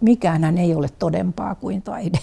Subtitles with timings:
[0.00, 2.18] Mikään ei ole todempaa kuin taide.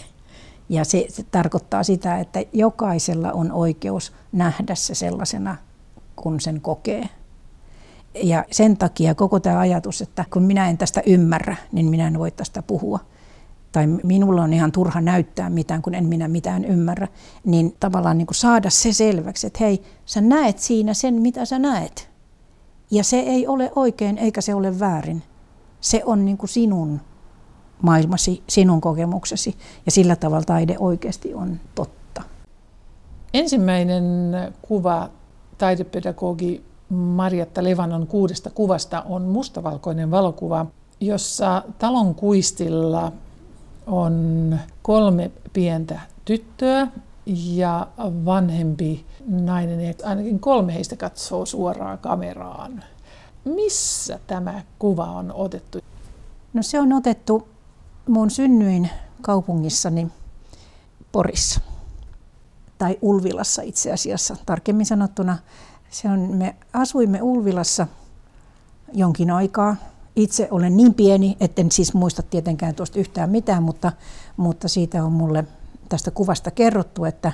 [0.69, 5.55] Ja se, se tarkoittaa sitä, että jokaisella on oikeus nähdä se sellaisena,
[6.15, 7.09] kun sen kokee.
[8.23, 12.19] Ja sen takia koko tämä ajatus, että kun minä en tästä ymmärrä, niin minä en
[12.19, 12.99] voi tästä puhua.
[13.71, 17.07] Tai minulla on ihan turha näyttää mitään, kun en minä mitään ymmärrä.
[17.45, 21.59] Niin tavallaan niin kuin saada se selväksi, että hei, sä näet siinä sen, mitä sä
[21.59, 22.09] näet.
[22.91, 25.23] Ja se ei ole oikein eikä se ole väärin.
[25.81, 27.01] Se on niin kuin sinun
[27.83, 29.55] maailmasi, sinun kokemuksesi.
[29.85, 32.21] Ja sillä tavalla taide oikeasti on totta.
[33.33, 35.09] Ensimmäinen kuva
[35.57, 40.65] taidepedagogi Marjatta Levanon kuudesta kuvasta on mustavalkoinen valokuva,
[40.99, 43.11] jossa talon kuistilla
[43.87, 46.87] on kolme pientä tyttöä
[47.25, 47.87] ja
[48.25, 52.83] vanhempi nainen, ainakin kolme heistä katsoo suoraan kameraan.
[53.45, 55.79] Missä tämä kuva on otettu?
[56.53, 57.47] No se on otettu
[58.07, 58.89] mun synnyin
[59.21, 60.07] kaupungissani
[61.11, 61.61] Porissa
[62.77, 64.35] tai Ulvilassa itse asiassa.
[64.45, 65.37] Tarkemmin sanottuna
[65.89, 67.87] se on, me asuimme Ulvilassa
[68.93, 69.75] jonkin aikaa.
[70.15, 73.91] Itse olen niin pieni, etten siis muista tietenkään tuosta yhtään mitään, mutta,
[74.37, 75.45] mutta siitä on mulle
[75.89, 77.31] tästä kuvasta kerrottu, että,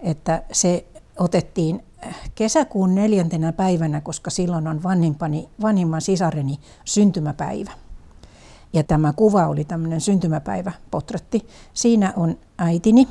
[0.00, 0.86] että se
[1.18, 1.84] otettiin
[2.34, 7.70] kesäkuun neljäntenä päivänä, koska silloin on vanhimpani, vanhimman sisareni syntymäpäivä.
[8.72, 11.46] Ja tämä kuva oli tämmöinen syntymäpäiväpotretti.
[11.74, 13.08] Siinä on äitini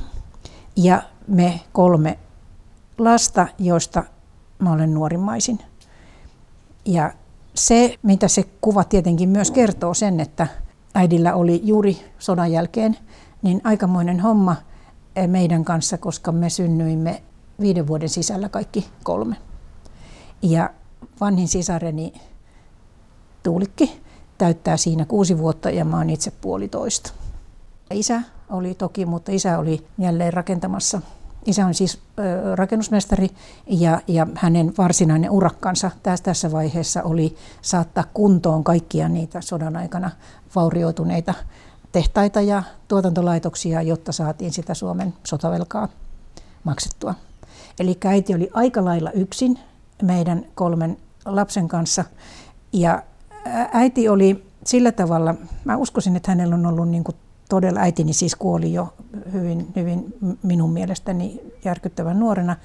[0.75, 2.19] ja me kolme
[2.97, 4.03] lasta, joista
[4.59, 5.59] mä olen nuorimmaisin.
[6.85, 7.13] Ja
[7.53, 10.47] se, mitä se kuva tietenkin myös kertoo sen, että
[10.95, 12.97] äidillä oli juuri sodan jälkeen
[13.41, 14.55] niin aikamoinen homma
[15.15, 17.23] eh, meidän kanssa, koska me synnyimme
[17.59, 19.35] viiden vuoden sisällä kaikki kolme.
[20.41, 20.69] Ja
[21.19, 22.13] vanhin sisareni
[23.43, 24.01] Tuulikki
[24.37, 27.11] täyttää siinä kuusi vuotta ja mä oon itse puolitoista.
[27.91, 31.01] Isä oli toki, mutta isä oli jälleen rakentamassa.
[31.45, 31.99] Isä on siis
[32.55, 33.29] rakennusmestari
[33.67, 35.91] ja, ja hänen varsinainen urakkansa
[36.23, 40.11] tässä vaiheessa oli saattaa kuntoon kaikkia niitä sodan aikana
[40.55, 41.33] vaurioituneita
[41.91, 45.87] tehtaita ja tuotantolaitoksia, jotta saatiin sitä Suomen sotavelkaa
[46.63, 47.15] maksettua.
[47.79, 49.59] Eli äiti oli aika lailla yksin
[50.01, 52.05] meidän kolmen lapsen kanssa
[52.73, 53.03] ja
[53.73, 55.35] äiti oli sillä tavalla,
[55.65, 57.15] mä uskoisin, että hänellä on ollut niin kuin
[57.49, 58.93] todella, äitini siis kuoli jo
[59.33, 60.13] hyvin, hyvin
[60.43, 62.55] minun mielestäni järkyttävän nuorena,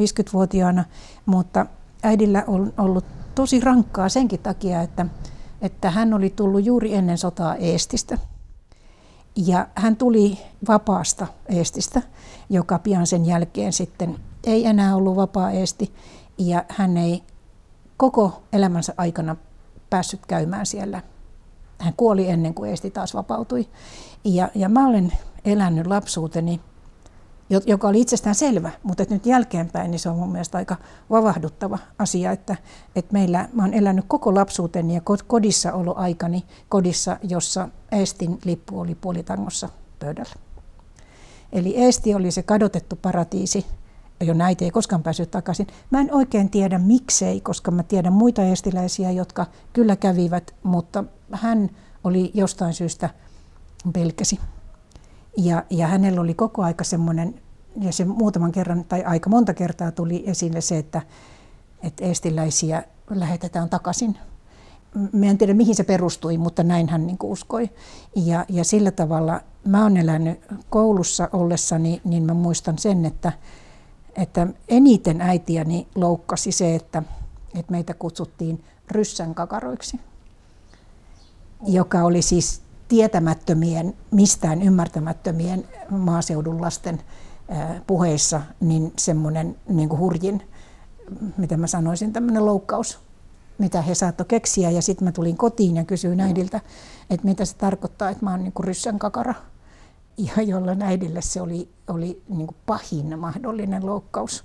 [0.00, 0.84] 50-vuotiaana,
[1.26, 1.66] mutta
[2.02, 3.04] äidillä on ollut
[3.34, 5.06] tosi rankkaa senkin takia, että,
[5.62, 8.18] että hän oli tullut juuri ennen sotaa Eestistä.
[9.46, 10.38] Ja hän tuli
[10.68, 12.02] vapaasta Eestistä,
[12.50, 15.92] joka pian sen jälkeen sitten ei enää ollut vapaa Eesti.
[16.38, 17.22] Ja hän ei
[17.96, 19.36] koko elämänsä aikana
[19.90, 21.02] päässyt käymään siellä.
[21.78, 23.68] Hän kuoli ennen kuin Eesti taas vapautui.
[24.24, 25.12] Ja, ja mä olen
[25.44, 26.60] elänyt lapsuuteni,
[27.66, 30.76] joka oli itsestään selvä, mutta nyt jälkeenpäin niin se on mun mielestä aika
[31.10, 32.56] vavahduttava asia, että,
[32.96, 38.94] että meillä, mä olen elänyt koko lapsuuteni ja kodissa aikani, kodissa, jossa Eestin lippu oli
[38.94, 39.68] puolitangossa
[39.98, 40.34] pöydällä.
[41.52, 43.66] Eli Eesti oli se kadotettu paratiisi,
[44.24, 45.66] jo äiti ei koskaan päässyt takaisin.
[45.90, 51.70] Mä en oikein tiedä miksei, koska mä tiedän muita estiläisiä, jotka kyllä kävivät, mutta hän
[52.04, 53.10] oli jostain syystä
[53.92, 54.40] pelkäsi.
[55.36, 57.40] Ja, ja hänellä oli koko aika semmoinen,
[57.80, 61.02] ja se muutaman kerran tai aika monta kertaa tuli esille se, että,
[61.82, 64.18] että estiläisiä lähetetään takaisin.
[65.12, 67.70] Mä en tiedä mihin se perustui, mutta näin hän niin uskoi.
[68.16, 70.40] Ja, ja sillä tavalla mä oon elänyt
[70.70, 73.32] koulussa ollessani, niin mä muistan sen, että,
[74.18, 77.02] että eniten äitiäni loukkasi se, että,
[77.54, 80.00] että meitä kutsuttiin ryssän kakaroiksi,
[81.66, 87.02] joka oli siis tietämättömien, mistään ymmärtämättömien maaseudun lasten
[87.86, 90.42] puheissa niin semmoinen niin kuin hurjin,
[91.36, 92.98] mitä mä sanoisin, tämmöinen loukkaus,
[93.58, 94.70] mitä he saattoi keksiä.
[94.70, 96.60] Ja sitten mä tulin kotiin ja kysyin äidiltä,
[97.10, 99.34] että mitä se tarkoittaa, että mä oon niin kuin ryssän kakara
[100.18, 104.44] ja jolloin äidille se oli, oli niin pahin mahdollinen loukkaus.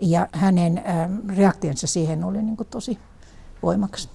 [0.00, 0.82] Ja hänen
[1.36, 2.98] reaktionsa siihen oli niin tosi
[3.62, 4.08] voimakas.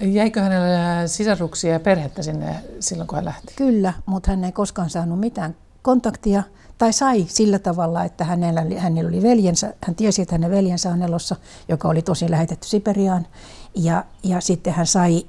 [0.00, 3.54] Jäikö hänellä sisaruksia ja perhettä sinne silloin, kun hän lähti?
[3.56, 6.42] Kyllä, mutta hän ei koskaan saanut mitään kontaktia
[6.78, 11.02] tai sai sillä tavalla, että hänellä, hänellä oli veljensä, hän tiesi, että hänen veljensä on
[11.02, 11.36] elossa,
[11.68, 13.26] joka oli tosi lähetetty Siperiaan.
[13.74, 15.26] Ja, ja sitten hän sai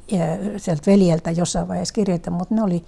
[0.57, 2.85] sieltä veljeltä jossain vaiheessa kirjeitä, mutta ne oli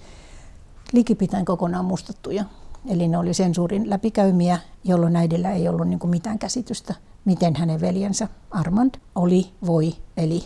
[0.92, 2.44] likipitäen kokonaan mustattuja.
[2.88, 6.94] Eli ne oli sensuurin läpikäymiä, jolloin äidillä ei ollut niin mitään käsitystä,
[7.24, 10.44] miten hänen veljensä Armand oli, voi, eli.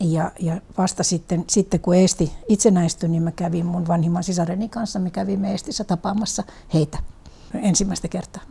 [0.00, 4.98] Ja, ja vasta sitten, sitten, kun Eesti itsenäistyi, niin mä kävin mun vanhimman sisareni kanssa,
[4.98, 6.42] me kävimme Eestissä tapaamassa
[6.74, 6.98] heitä
[7.54, 8.42] ensimmäistä kertaa.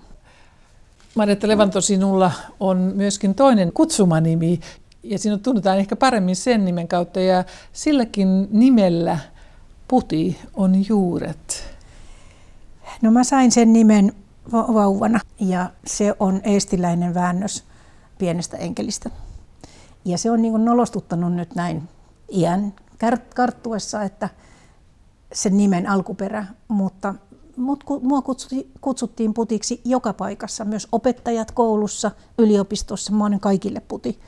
[1.16, 4.60] Marjatta Levanto, sinulla on myöskin toinen kutsumanimi,
[5.04, 7.44] ja sinut tunnetaan ehkä paremmin sen nimen kautta, ja
[7.74, 9.20] silläkin nimellä
[9.88, 11.64] Puti on juuret.
[13.02, 14.14] No mä sain sen nimen
[14.52, 17.64] vauvana, ja se on eestiläinen väännös
[18.18, 19.10] pienestä enkelistä.
[20.06, 21.90] Ja se on niin kuin nolostuttanut nyt näin
[22.32, 22.74] iän
[23.36, 24.30] karttuessa, että
[25.34, 27.16] sen nimen alkuperä, mutta
[27.58, 28.24] mut, mua
[28.82, 34.20] kutsuttiin, putiksi joka paikassa, myös opettajat koulussa, yliopistossa, mä olen kaikille puti.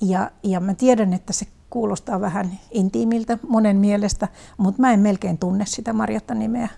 [0.00, 5.38] Ja, ja mä tiedän, että se kuulostaa vähän intiimiltä monen mielestä, mutta mä en melkein
[5.38, 6.68] tunne sitä Marjatta-nimeä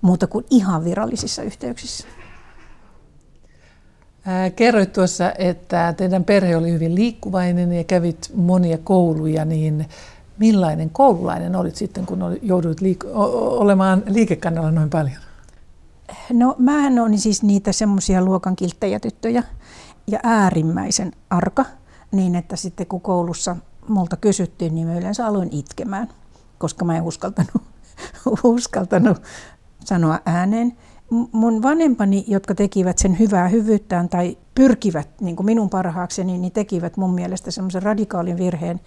[0.00, 2.06] muuta kuin ihan virallisissa yhteyksissä.
[4.56, 9.86] Kerroit tuossa, että teidän perhe oli hyvin liikkuvainen ja kävit monia kouluja, niin
[10.38, 13.10] millainen koululainen olit sitten, kun jouduit liik-
[13.58, 15.16] olemaan liikekannalla noin paljon?
[16.32, 19.42] No mähän olin siis niitä semmoisia luokan kilttejä tyttöjä
[20.06, 21.64] ja äärimmäisen arka,
[22.12, 23.56] niin että sitten kun koulussa
[23.88, 26.08] multa kysyttiin, niin mä yleensä aloin itkemään,
[26.58, 27.62] koska mä en uskaltanut,
[28.44, 29.22] uskaltanut
[29.84, 30.76] sanoa ääneen.
[31.32, 36.96] Mun vanhempani, jotka tekivät sen hyvää hyvyyttään tai pyrkivät niin kuin minun parhaakseni, niin tekivät
[36.96, 38.80] mun mielestä semmoisen radikaalin virheen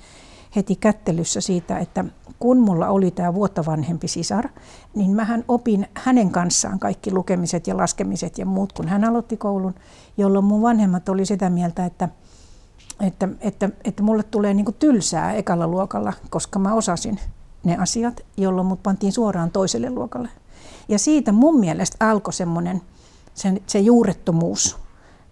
[0.56, 2.06] heti kättelyssä siitä, että
[2.40, 4.50] kun mulla oli tämä vuotta vanhempi sisar,
[4.96, 9.76] niin mähän opin hänen kanssaan kaikki lukemiset ja laskemiset ja muut, kun hän aloitti koulun,
[10.18, 12.10] jolloin mun vanhemmat oli sitä mieltä, että,
[13.00, 17.20] että, että, että mulle tulee niin kuin tylsää ekalla luokalla, koska mä osasin
[17.64, 20.30] ne asiat, jolloin mut pantiin suoraan toiselle luokalle.
[20.88, 22.82] Ja siitä mun mielestä alkoi semmoinen
[23.34, 24.78] se, se juurettomuus.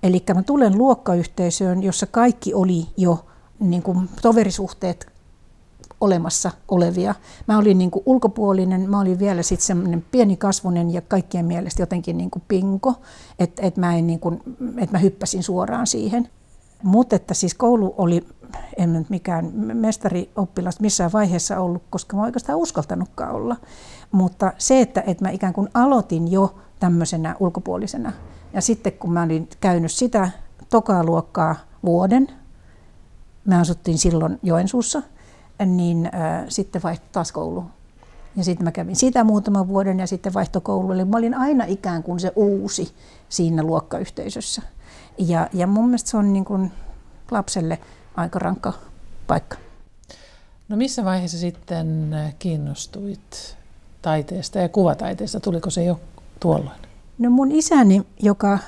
[0.03, 3.25] Eli mä tulen luokkayhteisöön, jossa kaikki oli jo
[3.59, 5.13] niin kuin toverisuhteet
[6.01, 7.15] olemassa olevia.
[7.47, 11.81] Mä olin niin kuin ulkopuolinen, mä olin vielä sitten semmoinen pieni kasvunen ja kaikkien mielestä
[11.81, 12.93] jotenkin niin kuin pinko,
[13.39, 14.19] että et mä, niin
[14.77, 16.29] et mä hyppäsin suoraan siihen.
[16.83, 18.27] Mutta että siis koulu oli,
[18.77, 23.55] en nyt mikään mestarioppilas missään vaiheessa ollut, koska mä oikeastaan uskaltanutkaan olla.
[24.11, 28.11] Mutta se, että, että mä ikään kuin aloitin jo tämmöisenä ulkopuolisena.
[28.53, 30.29] Ja sitten kun mä olin käynyt sitä
[30.69, 32.27] tokaa luokkaa vuoden,
[33.45, 35.01] mä asuttiin silloin Joensuussa,
[35.65, 37.63] niin äh, sitten vaihtoi taas koulu.
[38.35, 40.91] Ja sitten mä kävin sitä muutaman vuoden ja sitten vaihto koulu.
[40.91, 42.95] Eli mä olin aina ikään kuin se uusi
[43.29, 44.61] siinä luokkayhteisössä.
[45.17, 46.71] Ja, ja mun mielestä se on niin kuin
[47.31, 47.79] lapselle
[48.15, 48.73] aika rankka
[49.27, 49.57] paikka.
[50.69, 53.57] No missä vaiheessa sitten kiinnostuit
[54.01, 55.39] taiteesta ja kuvataiteesta?
[55.39, 55.99] Tuliko se jo
[56.39, 56.77] tuolloin?
[57.17, 58.59] No mun isäni, joka,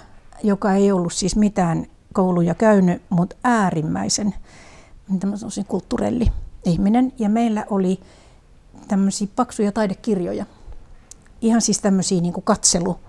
[0.43, 4.35] joka ei ollut siis mitään kouluja käynyt, mutta äärimmäisen
[5.67, 6.27] kulttuurelli
[6.65, 7.13] ihminen.
[7.19, 7.99] Ja meillä oli
[8.87, 10.45] tämmöisiä paksuja taidekirjoja.
[11.41, 12.99] Ihan siis tämmöisiä niin katselu,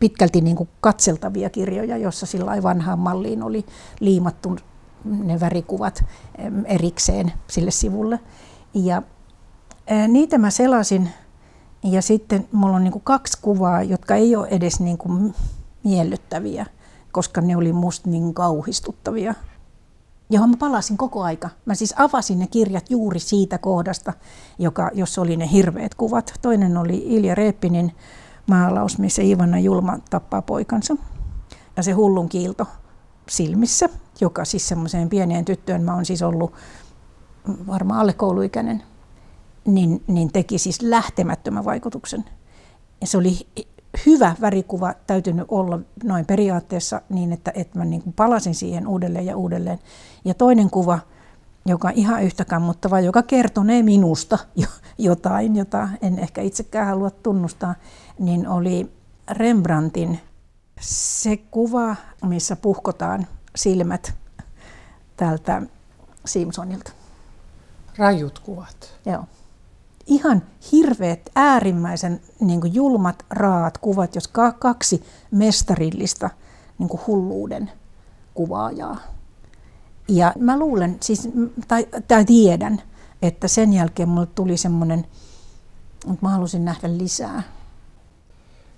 [0.00, 3.66] pitkälti niin kuin katseltavia kirjoja, joissa sillä vanhaan malliin oli
[4.00, 4.56] liimattu
[5.04, 6.04] ne värikuvat
[6.64, 8.20] erikseen sille sivulle.
[8.74, 9.02] Ja
[10.08, 11.08] niitä mä selasin
[11.84, 15.34] ja sitten mulla on niin kuin kaksi kuvaa, jotka ei ole edes niin kuin
[15.84, 16.66] miellyttäviä,
[17.12, 19.34] koska ne oli musta niin kauhistuttavia.
[20.30, 21.50] Johon mä palasin koko aika.
[21.64, 24.12] Mä siis avasin ne kirjat juuri siitä kohdasta,
[24.58, 26.34] joka, jossa oli ne hirveät kuvat.
[26.42, 27.92] Toinen oli Ilja Reeppinin
[28.48, 30.96] maalaus, missä Ivana Julma tappaa poikansa.
[31.76, 32.66] Ja se hullun kiilto
[33.28, 33.88] silmissä,
[34.20, 36.52] joka siis semmoiseen pieneen tyttöön, mä oon siis ollut
[37.66, 38.82] varmaan alle kouluikäinen,
[39.64, 42.24] niin, niin teki siis lähtemättömän vaikutuksen.
[43.00, 43.38] Ja se oli
[44.06, 49.36] hyvä värikuva täytynyt olla noin periaatteessa niin, että, että mä niin palasin siihen uudelleen ja
[49.36, 49.78] uudelleen.
[50.24, 50.98] Ja toinen kuva,
[51.68, 54.38] joka on ihan yhtä kammottava, joka kertonee minusta
[54.98, 57.74] jotain, jota en ehkä itsekään halua tunnustaa,
[58.18, 58.92] niin oli
[59.30, 60.20] Rembrandtin
[60.80, 64.14] se kuva, missä puhkotaan silmät
[65.16, 65.62] tältä
[66.24, 66.92] Simpsonilta.
[67.98, 68.94] Rajut kuvat.
[69.06, 69.24] Joo
[70.08, 76.30] ihan hirveät, äärimmäisen niin julmat, raat kuvat, jos kaksi mestarillista
[76.78, 77.70] niin hulluuden
[78.34, 78.96] kuvaajaa.
[80.08, 81.28] Ja mä luulen, siis,
[81.68, 82.82] tai, tai tiedän,
[83.22, 84.98] että sen jälkeen mulle tuli semmoinen,
[85.98, 87.42] että mä halusin nähdä lisää.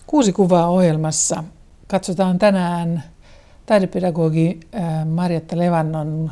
[0.07, 1.45] Kuusi kuvaa ohjelmassa.
[1.87, 3.03] Katsotaan tänään
[3.67, 4.61] taidepedagogi
[5.11, 6.31] Marjatta Levannon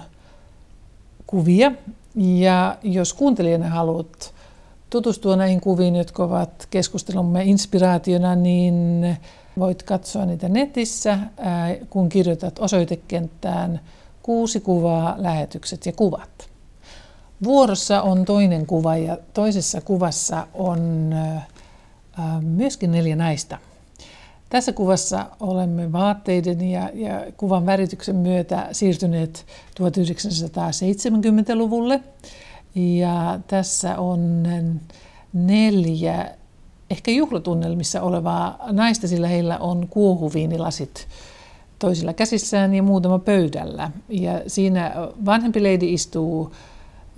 [1.27, 1.73] kuvia.
[2.15, 4.35] Ja jos kuuntelijana haluat
[4.91, 9.17] tutustua näihin kuviin, jotka ovat keskustelumme inspiraationa, niin
[9.59, 11.19] voit katsoa niitä netissä,
[11.91, 13.81] kun kirjoitat osoitekenttään
[14.29, 16.51] kuusi kuvaa, lähetykset ja kuvat.
[17.45, 21.11] Vuorossa on toinen kuva ja toisessa kuvassa on
[22.41, 23.59] myöskin neljä naista.
[24.51, 29.47] Tässä kuvassa olemme vaatteiden ja, ja kuvan värityksen myötä siirtyneet
[29.81, 32.01] 1970-luvulle.
[32.75, 34.49] Ja tässä on
[35.33, 36.31] neljä
[36.91, 41.09] ehkä juhlatunnelmissa olevaa naista, sillä heillä on kuohuviinilasit
[41.79, 43.91] toisilla käsissään ja muutama pöydällä.
[44.09, 44.95] Ja siinä
[45.25, 46.53] vanhempi leidi istuu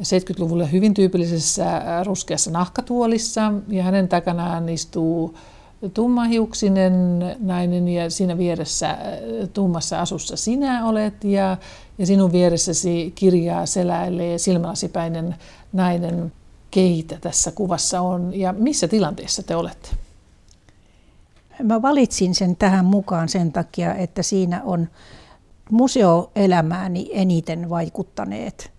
[0.01, 5.35] 70-luvulla hyvin tyypillisessä ruskeassa nahkatuolissa ja hänen takanaan istuu
[5.95, 8.99] tummahiuksinen nainen ja siinä vieressä
[9.53, 11.57] tummassa asussa sinä olet ja,
[11.99, 15.35] ja sinun vieressäsi kirjaa seläilee silmälasipäinen
[15.73, 16.33] nainen.
[16.71, 19.89] Keitä tässä kuvassa on ja missä tilanteessa te olette?
[21.63, 24.89] Mä valitsin sen tähän mukaan sen takia, että siinä on
[25.71, 28.73] museoelämääni eniten vaikuttaneet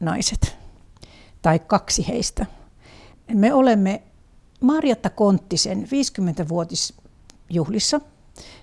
[0.00, 0.56] naiset,
[1.42, 2.46] tai kaksi heistä.
[3.34, 4.02] Me olemme
[4.60, 8.00] Marjatta Konttisen 50-vuotisjuhlissa.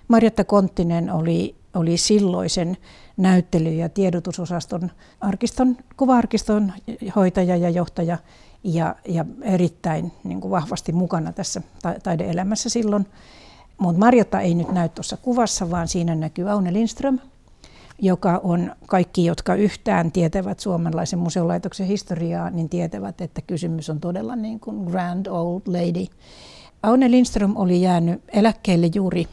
[0.08, 2.76] Marjatta Konttinen oli, oli silloisen
[3.16, 4.90] näyttely- ja tiedotusosaston
[5.20, 6.72] arkiston, kuva-arkiston
[7.16, 8.18] hoitaja ja johtaja
[8.64, 11.62] ja, ja erittäin niin kuin vahvasti mukana tässä
[12.02, 13.06] taideelämässä silloin.
[13.78, 17.18] Mutta Marjatta ei nyt näy tuossa kuvassa, vaan siinä näkyy Aune Lindström,
[17.98, 24.36] joka on kaikki, jotka yhtään tietävät suomalaisen museolaitoksen historiaa, niin tietävät, että kysymys on todella
[24.36, 26.06] niin kuin grand old lady.
[26.82, 29.28] Aune Lindström oli jäänyt eläkkeelle juuri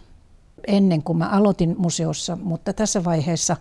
[0.67, 3.57] ennen kuin mä aloitin museossa, mutta tässä vaiheessa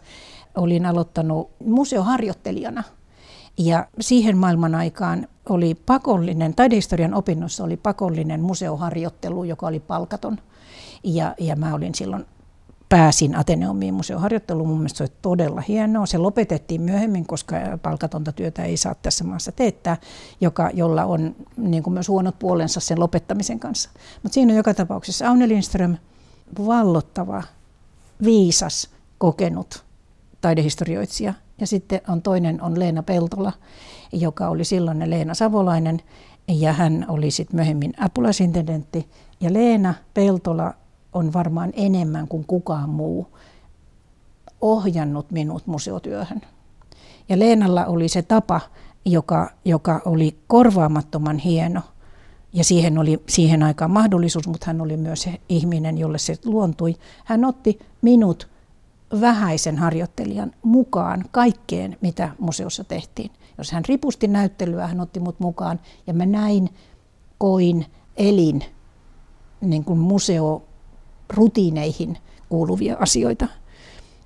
[0.54, 2.84] olin aloittanut museoharjoittelijana.
[3.58, 10.38] Ja siihen maailman aikaan oli pakollinen, taidehistorian opinnossa oli pakollinen museoharjoittelu, joka oli palkaton.
[11.04, 12.26] Ja, ja mä olin silloin
[12.88, 14.68] pääsin Ateneumiin museoharjoitteluun.
[14.68, 16.06] Mun mielestä se oli todella hienoa.
[16.06, 19.96] Se lopetettiin myöhemmin, koska palkatonta työtä ei saa tässä maassa teettää,
[20.40, 23.90] joka, jolla on niin kuin myös huonot puolensa sen lopettamisen kanssa.
[24.22, 25.96] Mutta siinä on joka tapauksessa Aune Lindström,
[26.66, 27.42] vallottava,
[28.24, 29.84] viisas, kokenut
[30.40, 31.34] taidehistorioitsija.
[31.60, 33.52] Ja sitten on toinen on Leena Peltola,
[34.12, 36.00] joka oli silloin Leena Savolainen,
[36.48, 39.08] ja hän oli sitten myöhemmin apulaisintendentti.
[39.40, 40.74] Ja Leena Peltola
[41.12, 43.38] on varmaan enemmän kuin kukaan muu
[44.60, 46.40] ohjannut minut museotyöhön.
[47.28, 48.60] Ja Leenalla oli se tapa,
[49.04, 51.80] joka, joka oli korvaamattoman hieno.
[52.52, 56.94] Ja siihen oli siihen aikaan mahdollisuus, mutta hän oli myös se ihminen, jolle se luontui.
[57.24, 58.48] Hän otti minut
[59.20, 63.30] vähäisen harjoittelijan mukaan kaikkeen, mitä museossa tehtiin.
[63.58, 66.68] Jos hän ripusti näyttelyä, hän otti mut mukaan ja mä näin,
[67.38, 67.86] koin,
[68.16, 68.64] elin
[69.60, 70.62] niin kuin museo
[71.34, 73.46] rutiineihin kuuluvia asioita.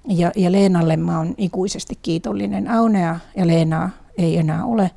[0.08, 2.70] Ja, ja Leenalle mä oon ikuisesti kiitollinen.
[2.70, 4.90] Aunea ja Leenaa ei enää ole.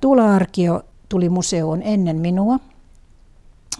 [0.00, 2.58] Tuula Arkio tuli museoon ennen minua.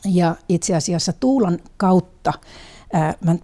[0.05, 2.33] Ja itse asiassa Tuulan kautta
[3.25, 3.37] mä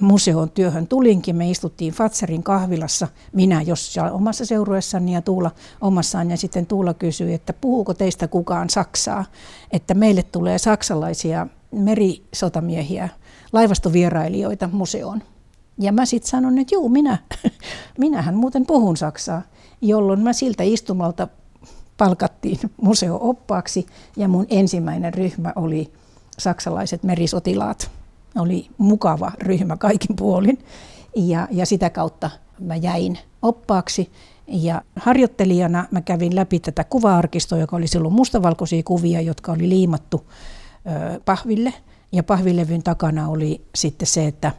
[0.00, 1.36] museon työhön tulinkin.
[1.36, 5.50] Me istuttiin Fatserin kahvilassa, minä jos omassa seurueessani ja Tuula
[5.80, 6.30] omassaan.
[6.30, 9.24] Ja sitten Tuula kysyi, että puhuuko teistä kukaan Saksaa,
[9.70, 13.08] että meille tulee saksalaisia merisotamiehiä
[13.52, 15.22] laivastovierailijoita museoon.
[15.78, 17.18] Ja mä sitten sanon, että juu, minä,
[17.98, 19.42] minähän muuten puhun saksaa,
[19.80, 21.28] jolloin mä siltä istumalta
[21.96, 25.92] palkattiin museo-oppaaksi ja mun ensimmäinen ryhmä oli
[26.38, 27.90] saksalaiset merisotilaat.
[28.38, 30.58] Oli mukava ryhmä kaikin puolin
[31.16, 34.10] ja, ja sitä kautta mä jäin oppaaksi.
[34.48, 40.26] Ja harjoittelijana mä kävin läpi tätä kuva-arkistoa, joka oli silloin mustavalkoisia kuvia, jotka oli liimattu
[40.86, 41.74] ö, pahville–
[42.12, 44.52] ja pahvilevyn takana oli sitten se, että,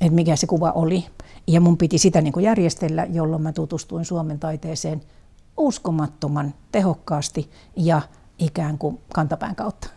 [0.00, 1.06] että mikä se kuva oli.
[1.46, 5.00] Ja mun piti sitä niin kuin järjestellä, jolloin mä tutustuin Suomen taiteeseen
[5.56, 8.02] uskomattoman tehokkaasti ja
[8.38, 9.88] ikään kuin kantapään kautta.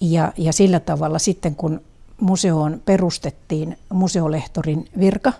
[0.00, 1.80] Ja, ja sillä tavalla sitten kun
[2.20, 5.32] museoon perustettiin museolehtorin virka,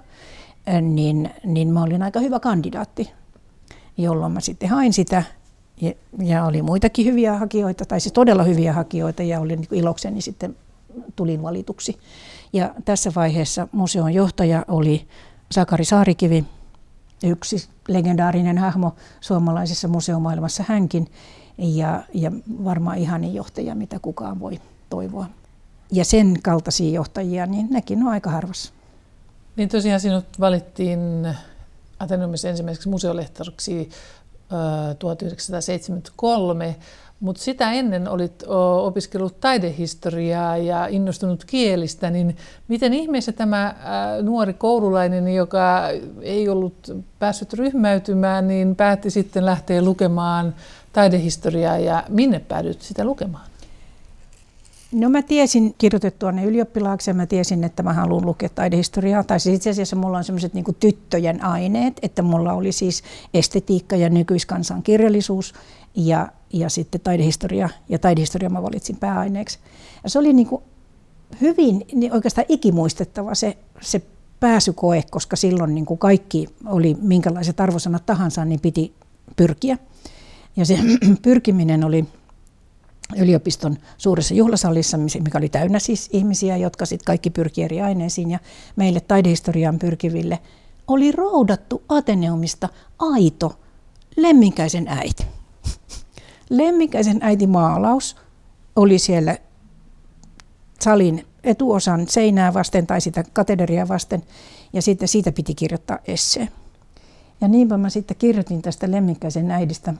[0.80, 3.11] niin, niin mä olin aika hyvä kandidaatti,
[3.97, 5.23] jolloin mä sitten hain sitä
[5.80, 10.21] ja, ja oli muitakin hyviä hakijoita, tai siis todella hyviä hakijoita, ja olin niin ilokseni
[10.21, 10.56] sitten
[11.16, 11.99] tulin valituksi.
[12.52, 15.09] Ja tässä vaiheessa museon johtaja oli
[15.52, 16.45] Sakari Saarikivi,
[17.25, 21.09] yksi legendaarinen hahmo suomalaisessa museomaailmassa hänkin,
[21.59, 22.33] ja, ja
[22.64, 25.26] varmaan ihanin johtaja, mitä kukaan voi toivoa.
[25.93, 28.73] Ja sen kaltaisia johtajia, niin nekin on aika harvassa.
[29.57, 31.28] Niin tosiaan sinut valittiin
[31.99, 33.90] Ateneumissa ensimmäiseksi museolehtoriksi
[34.99, 36.76] 1973,
[37.21, 38.45] Mutta sitä ennen olit
[38.83, 42.37] opiskellut taidehistoriaa ja innostunut kielistä, niin
[42.69, 43.75] miten ihmeessä tämä
[44.23, 45.83] nuori koululainen, joka
[46.23, 50.55] ei ollut päässyt ryhmäytymään, niin päätti sitten lähteä lukemaan
[50.93, 53.46] taidehistoriaa ja minne päädyt sitä lukemaan?
[54.97, 59.25] No mä tiesin kirjoitettua ne ylioppilaaksi ja mä tiesin, että mä haluan lukea taidehistoriaa.
[59.25, 63.03] Tai siis itse asiassa mulla on semmoiset niin tyttöjen aineet, että mulla oli siis
[63.35, 65.55] estetiikka ja nykyiskansan kirjallisuus
[65.95, 67.69] ja, ja sitten taidehistoria.
[67.88, 69.59] Ja taidehistoria mä valitsin pääaineeksi.
[70.05, 70.62] Ja se oli niin kuin
[71.41, 74.03] hyvin niin oikeastaan ikimuistettava se, se
[74.41, 78.95] pääsykoe, koska silloin niin kuin kaikki oli minkälaiset arvosanat tahansa, niin piti
[79.37, 79.79] pyrkiä.
[80.57, 80.79] Ja se
[81.23, 82.07] pyrkiminen oli
[83.17, 88.31] yliopiston suuressa juhlasalissa, mikä oli täynnä siis ihmisiä, jotka sitten kaikki pyrki eri aineisiin.
[88.31, 88.39] Ja
[88.77, 90.39] meille taidehistoriaan pyrkiville
[90.89, 93.59] oli roudattu Ateneumista aito
[94.17, 95.27] Lemminkäisen äiti.
[96.51, 98.17] Lemminkäisen äiti maalaus
[98.77, 99.39] oli siellä
[100.81, 104.23] salin etuosan seinää vasten tai sitä katederia vasten,
[104.73, 106.49] ja sitten siitä piti kirjoittaa essee.
[107.41, 109.95] Ja niinpä mä sitten kirjoitin tästä Lemminkäisen äidistä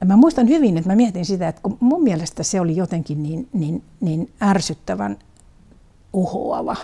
[0.00, 3.22] ja mä muistan hyvin, että mä mietin sitä, että kun mun mielestä se oli jotenkin
[3.22, 5.18] niin, niin, niin ärsyttävän
[6.12, 6.76] uhoava.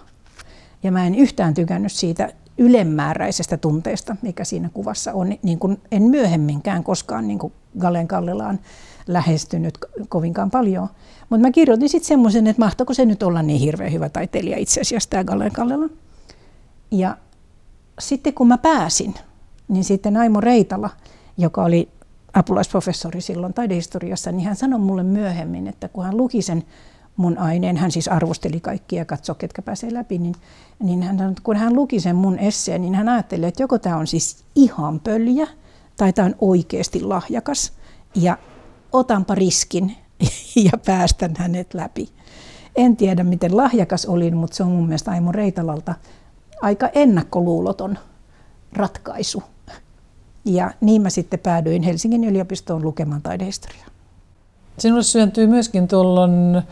[0.83, 6.03] Ja mä en yhtään tykännyt siitä ylemmääräisestä tunteesta, mikä siinä kuvassa on, niin kuin en
[6.03, 8.61] myöhemminkään koskaan niin kuin Galen Kallelaan
[9.07, 10.89] lähestynyt kovinkaan paljon.
[11.31, 14.81] Mutta mä kirjoitin sitten semmoisen, että mahtoiko se nyt olla niin hirveän hyvä taiteilija itse
[14.81, 15.89] asiassa tämä Galen Kallela.
[16.91, 17.17] Ja
[17.99, 19.15] sitten kun mä pääsin,
[19.69, 20.91] niin sitten Aimo Reitala,
[21.39, 21.89] joka oli
[22.37, 26.65] apulaisprofessori silloin taidehistoriassa, niin hän sanoi mulle myöhemmin, että kun hän luki sen
[27.17, 30.35] mun aineen, hän siis arvosteli kaikkia ja katsoi, ketkä pääsee läpi, niin,
[30.83, 34.07] niin hän kun hän luki sen mun esseen, niin hän ajatteli, että joko tämä on
[34.07, 35.47] siis ihan pöljä
[35.97, 37.73] tai tämä on oikeasti lahjakas
[38.15, 38.39] ja
[38.93, 39.97] otanpa riskin
[40.65, 42.09] ja päästän hänet läpi.
[42.77, 45.95] En tiedä, miten lahjakas olin, mutta se on mun mielestä Aimo Reitalalta
[46.63, 47.99] aika ennakkoluuloton
[48.73, 49.43] ratkaisu
[50.47, 53.87] ja niin mä sitten päädyin Helsingin yliopistoon lukemaan taidehistoriaa.
[54.79, 56.63] Sinulle syntyi myöskin tuolloin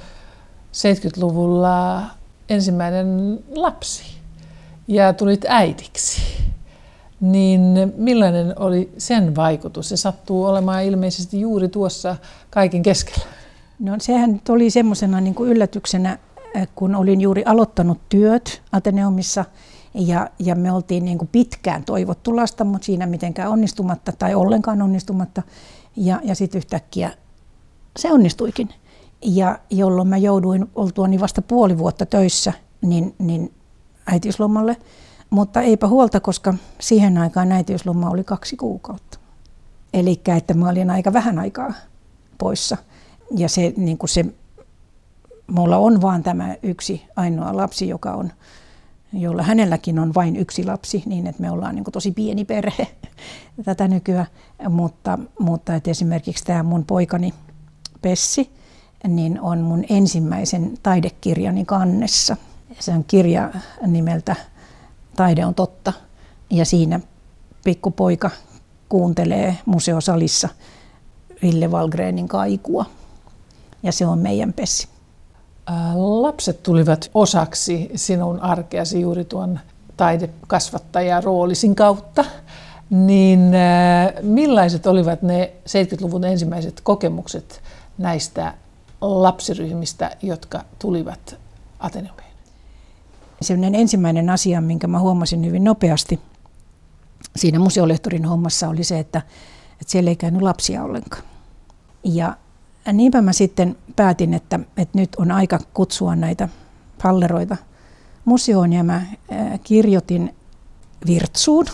[0.72, 2.02] 70-luvulla
[2.48, 4.02] ensimmäinen lapsi
[4.88, 6.22] ja tulit äidiksi.
[7.20, 7.60] Niin
[7.96, 9.88] millainen oli sen vaikutus?
[9.88, 12.16] Se sattuu olemaan ilmeisesti juuri tuossa
[12.50, 13.24] kaiken keskellä.
[13.78, 16.18] No sehän oli semmoisena niin yllätyksenä,
[16.74, 19.44] kun olin juuri aloittanut työt Ateneumissa–
[19.94, 24.82] ja, ja me oltiin niin kuin pitkään toivottu lasta, mutta siinä mitenkään onnistumatta tai ollenkaan
[24.82, 25.42] onnistumatta.
[25.96, 27.10] Ja, ja sitten yhtäkkiä
[27.98, 28.68] se onnistuikin.
[29.22, 32.52] Ja jolloin mä jouduin oltuani vasta puoli vuotta töissä
[32.82, 33.54] niin, niin
[34.06, 34.76] äitiyslomalle.
[35.30, 39.18] Mutta eipä huolta, koska siihen aikaan äitiysloma oli kaksi kuukautta.
[39.94, 41.72] Eli että mä olin aika vähän aikaa
[42.38, 42.76] poissa.
[43.36, 44.24] Ja se, niin kuin se,
[45.46, 48.32] mulla on vaan tämä yksi ainoa lapsi, joka on
[49.14, 52.86] jolla hänelläkin on vain yksi lapsi, niin että me ollaan niin tosi pieni perhe
[53.64, 54.26] tätä nykyään.
[54.68, 57.34] Mutta, mutta että esimerkiksi tämä mun poikani
[58.02, 58.50] Pessi,
[59.08, 62.36] niin on mun ensimmäisen taidekirjani kannessa.
[62.80, 63.50] Se on kirja
[63.86, 64.36] nimeltä
[65.16, 65.92] Taide on totta.
[66.50, 67.00] Ja siinä
[67.64, 68.30] pikkupoika
[68.88, 70.48] kuuntelee museosalissa
[71.42, 72.84] Ville Valgrenin kaikua.
[73.82, 74.93] Ja se on meidän Pessi.
[75.94, 79.60] Lapset tulivat osaksi sinun arkeasi juuri tuon
[79.96, 82.24] taidekasvattajan roolisin kautta.
[82.90, 83.50] Niin
[84.22, 87.62] millaiset olivat ne 70-luvun ensimmäiset kokemukset
[87.98, 88.54] näistä
[89.00, 91.36] lapsiryhmistä, jotka tulivat
[91.78, 92.24] Ateneumiin?
[93.42, 96.20] Sellainen ensimmäinen asia, minkä mä huomasin hyvin nopeasti
[97.36, 99.18] siinä museolehtorin hommassa oli se, että,
[99.72, 101.22] että siellä ei käynyt lapsia ollenkaan.
[102.04, 102.36] Ja
[102.92, 106.48] niinpä mä sitten päätin, että, että nyt on aika kutsua näitä
[107.02, 107.56] palleroita
[108.24, 109.02] museoon ja mä
[109.64, 110.34] kirjoitin
[111.06, 111.66] Virtsuun,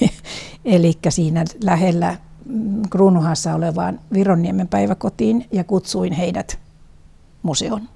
[0.64, 6.58] eli siinä lähellä mm, Kruunuhassa olevaan Vironniemen päiväkotiin ja kutsuin heidät
[7.42, 7.88] museoon.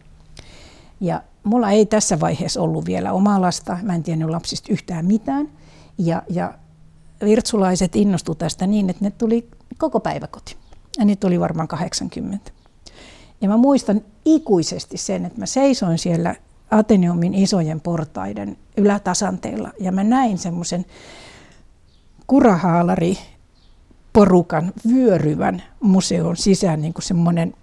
[1.00, 5.48] Ja mulla ei tässä vaiheessa ollut vielä omaa lasta, mä en tiennyt lapsista yhtään mitään.
[5.98, 6.54] Ja, ja
[7.24, 10.61] virtsulaiset innostuivat tästä niin, että ne tuli koko päiväkoti.
[10.98, 12.50] Ja niitä oli varmaan 80.
[13.40, 16.34] Ja mä muistan ikuisesti sen, että mä seisoin siellä
[16.70, 20.86] Ateneumin isojen portaiden ylätasanteella ja mä näin semmoisen
[22.26, 23.18] kurahaalari
[24.12, 27.54] porukan vyöryvän museon sisään niin kuin semmoinen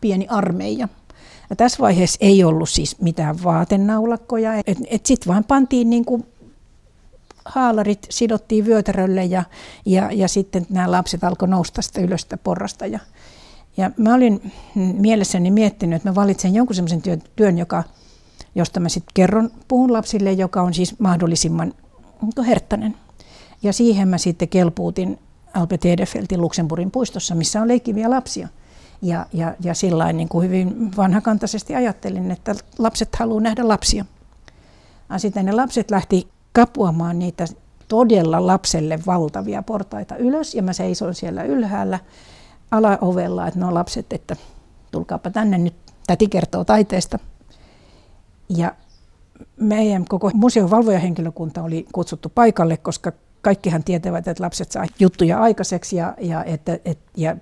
[0.00, 0.88] pieni armeija.
[1.50, 6.26] Ja tässä vaiheessa ei ollut siis mitään vaatenaulakkoja, että et sitten vaan pantiin niin kuin
[7.44, 9.44] haalarit sidottiin vyötärölle ja,
[9.86, 12.86] ja, ja sitten nämä lapset alkoi nousta sitä ylös sitä porrasta.
[12.86, 13.00] Ja,
[13.76, 17.84] ja mä olin mielessäni miettinyt, että mä valitsen jonkun sellaisen työn, työn joka,
[18.54, 21.74] josta mä sitten kerron, puhun lapsille, joka on siis mahdollisimman
[22.22, 22.96] niin herttäinen.
[23.62, 25.18] Ja siihen mä sitten kelpuutin
[25.54, 28.48] Albert Edefeltin Luxemburgin puistossa, missä on leikkiviä lapsia.
[29.02, 34.04] Ja, ja, ja sillä niin kuin hyvin vanhakantaisesti ajattelin, että lapset haluaa nähdä lapsia.
[35.10, 37.44] Ja sitten ne lapset lähti kapuamaan niitä
[37.88, 41.98] todella lapselle valtavia portaita ylös, ja mä seisoin siellä ylhäällä
[42.70, 44.36] alaovella, että no lapset, että
[44.90, 45.74] tulkaapa tänne nyt,
[46.06, 47.18] täti kertoo taiteesta.
[48.56, 48.74] Ja
[49.56, 53.12] meidän koko museon valvojahenkilökunta oli kutsuttu paikalle, koska
[53.44, 57.36] kaikkihan tietävät, että lapset saa juttuja aikaiseksi ja, ja, että, et, ja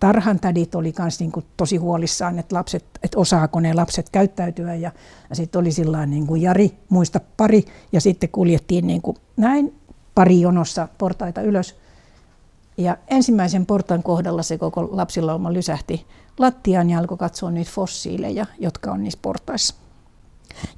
[0.00, 4.92] tarhan tädit oli myös niin tosi huolissaan, että, lapset, että osaako ne lapset käyttäytyä ja,
[5.30, 9.74] ja sitten oli sillä niin kuin Jari, muista pari ja sitten kuljettiin niin kuin näin
[10.14, 11.76] pari jonossa portaita ylös.
[12.76, 16.06] Ja ensimmäisen portan kohdalla se koko lapsilauma lysähti
[16.38, 19.74] lattiaan ja alkoi katsoa niitä fossiileja, jotka on niissä portaissa.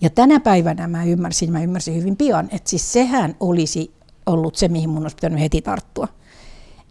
[0.00, 3.94] Ja tänä päivänä mä ymmärsin, mä ymmärsin hyvin pian, että siis sehän olisi
[4.26, 6.08] ollut se, mihin mun olisi pitänyt heti tarttua.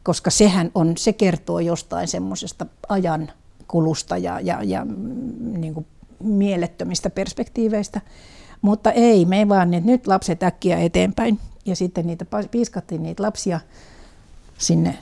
[0.03, 3.31] Koska sehän on, se kertoo jostain semmoisesta ajan
[3.67, 5.85] kulusta ja, ja, ja mm, niin kuin
[6.23, 8.01] mielettömistä perspektiiveistä.
[8.61, 11.39] Mutta ei, me ei vaan, että nyt lapset äkkiä eteenpäin.
[11.65, 13.59] Ja sitten niitä piiskattiin niitä lapsia
[14.57, 14.97] sinne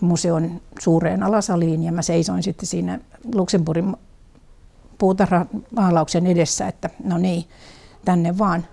[0.00, 3.00] museon suureen alasaliin ja mä seisoin sitten siinä
[3.34, 3.96] Luxemburgin
[4.98, 7.44] puutarhamaalauksen edessä, että no niin,
[8.04, 8.66] tänne vaan.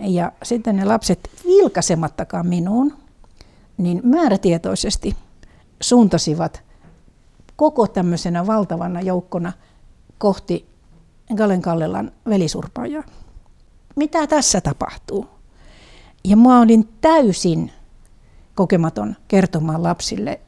[0.00, 2.92] Ja sitten ne lapset vilkasemattakaan minuun,
[3.76, 5.16] niin määrätietoisesti
[5.80, 6.62] suuntasivat
[7.56, 9.52] koko tämmöisenä valtavana joukkona
[10.18, 10.68] kohti
[11.36, 13.02] Galen Kallelan velisurpaajaa.
[13.96, 15.26] Mitä tässä tapahtuu?
[16.24, 17.72] Ja mä olin täysin
[18.54, 20.40] kokematon kertomaan lapsille,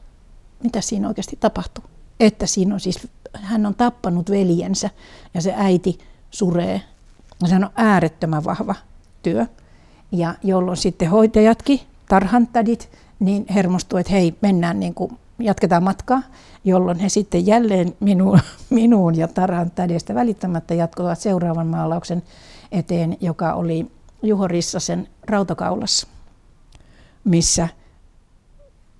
[0.63, 1.83] mitä siinä oikeasti tapahtuu.
[2.19, 4.89] Että siinä on siis, hän on tappanut veljensä
[5.33, 5.99] ja se äiti
[6.31, 6.81] suree.
[7.45, 8.75] Se on äärettömän vahva
[9.23, 9.45] työ.
[10.11, 11.79] Ja jolloin sitten hoitajatkin,
[12.09, 16.21] tarhantädit, niin hermostuu, että hei, mennään niin kuin, jatketaan matkaa,
[16.63, 22.23] jolloin he sitten jälleen minuun, minuun ja tarhantädistä välittämättä jatkoivat seuraavan maalauksen
[22.71, 23.91] eteen, joka oli
[24.23, 26.07] Juho Rissasen rautakaulassa,
[27.23, 27.67] missä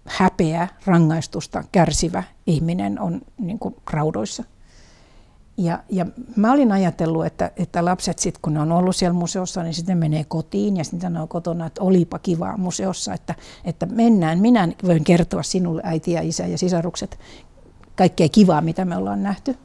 [0.06, 4.44] häpeä, rangaistusta kärsivä ihminen on niin kuin raudoissa.
[5.58, 9.64] Ja, ja mä olin ajatellut, että, että lapset sitten kun ne on ollut siellä museossa,
[9.64, 13.36] niin sitten menee kotiin ja sitten sanoo kotona, että olipa kivaa museossa, että,
[13.66, 14.40] että mennään.
[14.40, 17.20] Minä voin kertoa sinulle äiti ja isä ja sisarukset
[17.96, 19.56] kaikkea kivaa, mitä me ollaan nähty.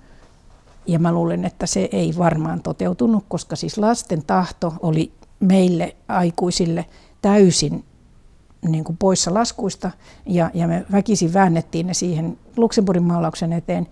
[0.87, 6.85] Ja mä luulen, että se ei varmaan toteutunut, koska siis lasten tahto oli meille aikuisille
[7.23, 7.85] täysin
[8.69, 9.91] niin kuin poissa laskuista
[10.27, 13.87] ja, ja me väkisin väännettiin ne siihen Luxemburgin maalauksen eteen.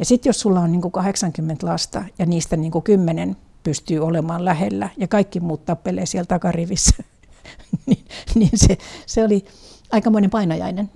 [0.00, 3.98] Ja sitten jos sulla on niin kuin 80 lasta ja niistä niin kuin 10 pystyy
[3.98, 7.02] olemaan lähellä ja kaikki muut tappelee siellä takarivissä,
[7.86, 9.44] niin, niin se, se oli
[9.92, 10.90] aikamoinen painajainen.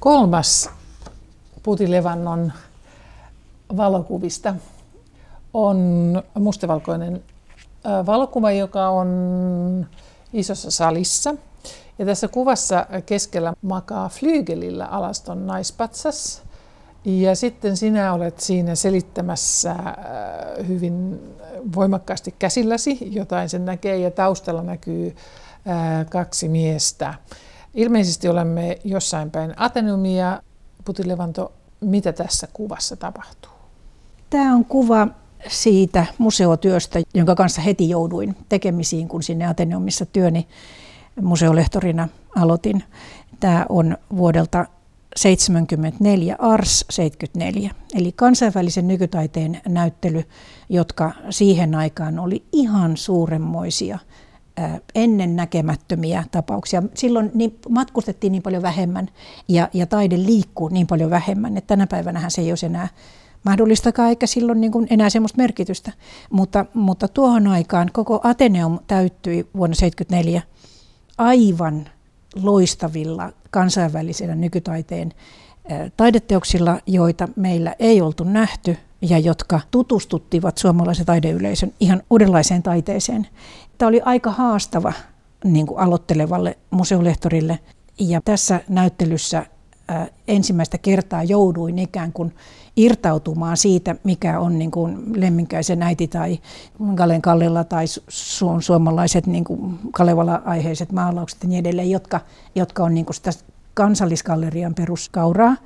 [0.00, 0.70] Kolmas
[1.62, 2.52] putilevannon
[3.76, 4.54] valokuvista
[5.54, 5.78] on
[6.38, 7.22] mustavalkoinen
[8.06, 9.86] valokuva, joka on
[10.32, 11.34] isossa salissa.
[11.98, 16.47] Ja tässä kuvassa keskellä makaa flyygelillä alaston naispatsas.
[17.08, 19.96] Ja sitten sinä olet siinä selittämässä äh,
[20.68, 21.20] hyvin
[21.74, 25.16] voimakkaasti käsilläsi, jotain sen näkee, ja taustalla näkyy
[25.68, 27.14] äh, kaksi miestä.
[27.74, 30.42] Ilmeisesti olemme jossain päin Ateneumia.
[30.84, 33.52] Putilevanto, mitä tässä kuvassa tapahtuu?
[34.30, 35.08] Tämä on kuva
[35.48, 40.48] siitä museotyöstä, jonka kanssa heti jouduin tekemisiin, kun sinne Ateneumissa työni
[41.22, 42.84] museolehtorina aloitin.
[43.40, 44.66] Tämä on vuodelta
[45.16, 50.24] 74, Ars 74, eli kansainvälisen nykytaiteen näyttely,
[50.68, 53.98] jotka siihen aikaan oli ihan suuremmoisia
[54.94, 56.82] ennen näkemättömiä tapauksia.
[56.94, 59.08] Silloin niin matkustettiin niin paljon vähemmän
[59.48, 62.88] ja, ja taide liikkuu niin paljon vähemmän, että tänä päivänä se ei olisi enää
[63.44, 65.92] mahdollistakaan eikä silloin niin enää semmoista merkitystä.
[66.30, 70.42] Mutta, mutta tuohon aikaan koko Ateneum täyttyi vuonna 1974
[71.18, 71.88] aivan
[72.42, 75.12] loistavilla kansainvälisillä nykytaiteen
[75.96, 83.26] taideteoksilla, joita meillä ei oltu nähty ja jotka tutustuttivat suomalaisen taideyleisön ihan uudenlaiseen taiteeseen.
[83.78, 84.92] Tämä oli aika haastava
[85.44, 87.58] niin kuin aloittelevalle museolehtorille
[87.98, 89.46] ja tässä näyttelyssä
[90.28, 92.34] ensimmäistä kertaa jouduin ikään kuin
[92.78, 96.38] irtautumaan siitä, mikä on niin kuin Lemminkäisen äiti tai
[96.94, 102.20] Galen Kallella tai su- suomalaiset niin kuin Kalevala-aiheiset maalaukset ja niin edelleen, jotka,
[102.54, 103.30] jotka on niin kuin sitä
[103.74, 105.56] kansallisgallerian peruskauraa,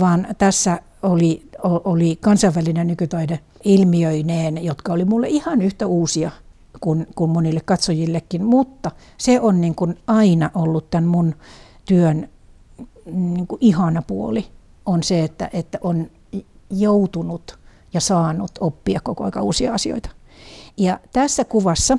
[0.00, 6.30] vaan tässä oli, oli kansainvälinen nykytaide ilmiöineen, jotka oli mulle ihan yhtä uusia
[6.80, 11.34] kuin, kuin monille katsojillekin, mutta se on niin kuin aina ollut tämän mun
[11.84, 12.28] työn
[13.12, 14.46] niin kuin ihana puoli,
[14.86, 16.10] on se, että, että on
[16.70, 17.58] joutunut
[17.94, 20.10] ja saanut oppia koko ajan uusia asioita.
[20.76, 21.98] Ja tässä kuvassa,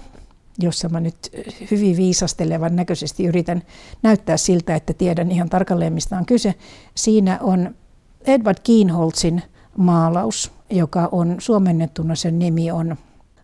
[0.60, 1.32] jossa mä nyt
[1.72, 3.64] hyvin viisastelevan näköisesti yritän
[4.02, 6.56] näyttää siltä, että tiedän ihan tarkalleen mistä on kyse,
[6.96, 7.76] siinä on
[8.22, 9.44] Edward Kienholzin
[9.78, 12.96] maalaus, joka on suomennettuna sen nimi on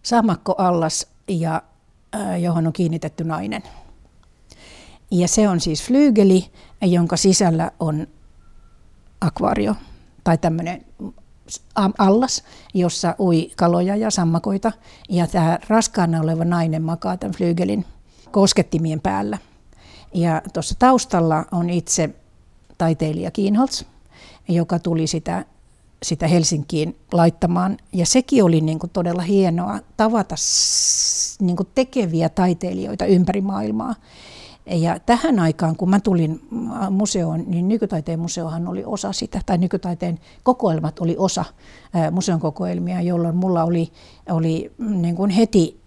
[0.04, 1.62] Samakko Allas ja
[2.42, 3.64] johon on kiinnitetty nainen.
[5.12, 6.46] Ja se on siis flyygeli,
[6.82, 8.08] jonka sisällä on
[9.22, 9.76] akvaario
[10.26, 10.86] tai tämmöinen
[11.98, 14.72] allas, jossa ui kaloja ja sammakoita.
[15.10, 17.86] Ja tämä raskaana oleva nainen makaa tämän flyygelin
[18.32, 19.38] koskettimien päällä.
[20.14, 22.10] Ja tuossa taustalla on itse
[22.78, 23.84] taiteilija Kiinholz,
[24.48, 25.46] joka tuli sitä,
[26.04, 27.78] sitä Helsinkiin laittamaan.
[27.94, 30.36] Ja sekin oli niin kuin todella hienoa tavata
[31.40, 33.96] niin kuin tekeviä taiteilijoita ympäri maailmaa.
[34.65, 36.41] Ja tähän aikaan, kun mä tulin
[36.89, 41.45] museoon, niin nykytaiteen museohan oli osa sitä, tai nykytaiteen kokoelmat oli osa
[42.12, 43.91] museon kokoelmia, jolloin mulla oli,
[44.30, 45.86] oli niin kuin heti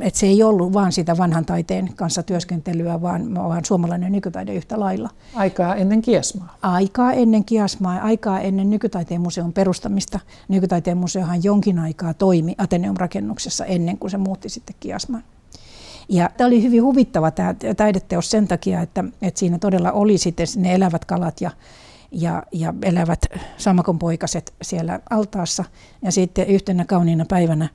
[0.00, 4.80] että se ei ollut vain sitä vanhan taiteen kanssa työskentelyä, vaan, vaan suomalainen nykytaide yhtä
[4.80, 5.10] lailla.
[5.34, 6.56] Aikaa ennen kiasmaa.
[6.62, 10.20] Aikaa ennen kiasmaa, aikaa ennen nykytaiteen museon perustamista.
[10.48, 15.24] Nykytaiteen museohan jonkin aikaa toimi Ateneum-rakennuksessa ennen kuin se muutti sitten kiasmaan.
[16.12, 20.46] Ja tämä oli hyvin huvittava tämä taideteos sen takia, että, että siinä todella oli sitten
[20.56, 21.50] ne elävät kalat ja,
[22.10, 25.64] ja, ja elävät sammakonpoikaset siellä altaassa.
[26.02, 27.68] Ja sitten yhtenä kauniina päivänä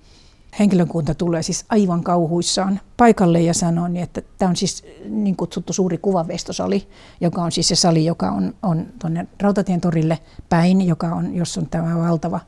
[0.60, 5.74] henkilökunta tulee siis aivan kauhuissaan paikalle ja sanoo, niin, että tämä on siis niin kutsuttu
[5.74, 6.88] suuri kuvavestosali,
[7.22, 10.20] joka on siis se sali, joka on, on tuonne Rautatien torille
[10.50, 12.40] päin, joka on, jos on tämä valtava,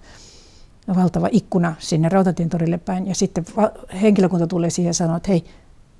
[0.95, 3.07] valtava ikkuna sinne Rautatien torille päin.
[3.07, 3.45] Ja sitten
[4.01, 5.43] henkilökunta tulee siihen ja sanoo, että hei,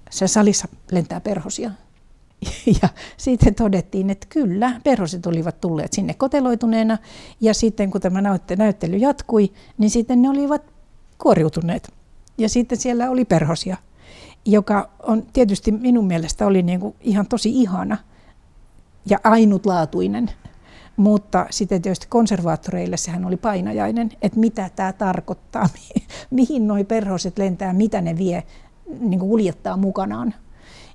[0.10, 1.72] se salissa lentää perhosia.
[2.82, 6.98] Ja sitten todettiin, että kyllä, perhoset olivat tulleet sinne koteloituneena.
[7.42, 8.22] Ja sitten kun tämä
[8.58, 10.62] näyttely jatkui, niin sitten ne olivat
[11.18, 11.94] kuoriutuneet.
[12.38, 13.78] Ja sitten siellä oli perhosia,
[14.46, 17.98] joka on tietysti minun mielestä oli niin kuin ihan tosi ihana
[19.06, 20.32] ja ainutlaatuinen.
[20.98, 25.70] Mutta sitten tietysti konservaattoreille sehän oli painajainen, että mitä tämä tarkoittaa,
[26.30, 28.44] mihin nuo perhoset lentää, mitä ne vie
[29.00, 30.34] niin kuin kuljettaa mukanaan.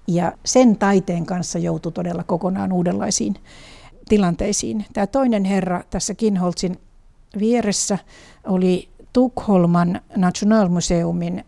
[0.07, 3.35] Ja sen taiteen kanssa joutui todella kokonaan uudenlaisiin
[4.09, 4.85] tilanteisiin.
[4.93, 6.79] Tämä toinen herra tässä Kinholzin
[7.39, 7.99] vieressä
[8.47, 11.45] oli Tukholman Nationalmuseumin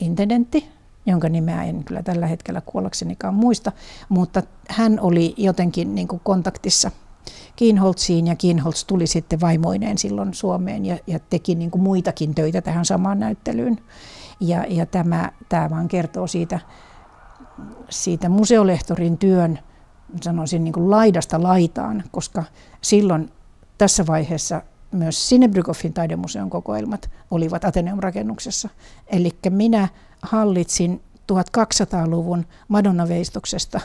[0.00, 0.68] intendentti,
[1.06, 3.72] jonka nimeä en kyllä tällä hetkellä kuollaksenikaan muista,
[4.08, 6.90] mutta hän oli jotenkin niin kuin kontaktissa
[7.56, 12.62] Kiinholtsiin ja Kiinholz tuli sitten vaimoineen silloin Suomeen ja, ja teki niin kuin muitakin töitä
[12.62, 13.78] tähän samaan näyttelyyn.
[14.40, 16.60] Ja, ja tämä, tämä vaan kertoo siitä,
[17.90, 19.58] siitä museolehtorin työn,
[20.22, 22.44] sanoisin niin kuin laidasta laitaan, koska
[22.80, 23.32] silloin
[23.78, 28.68] tässä vaiheessa myös Sinebrykoffin taidemuseon kokoelmat olivat Ateneum-rakennuksessa.
[29.06, 29.88] Eli minä
[30.22, 33.80] hallitsin 1200-luvun Madonna-veistoksesta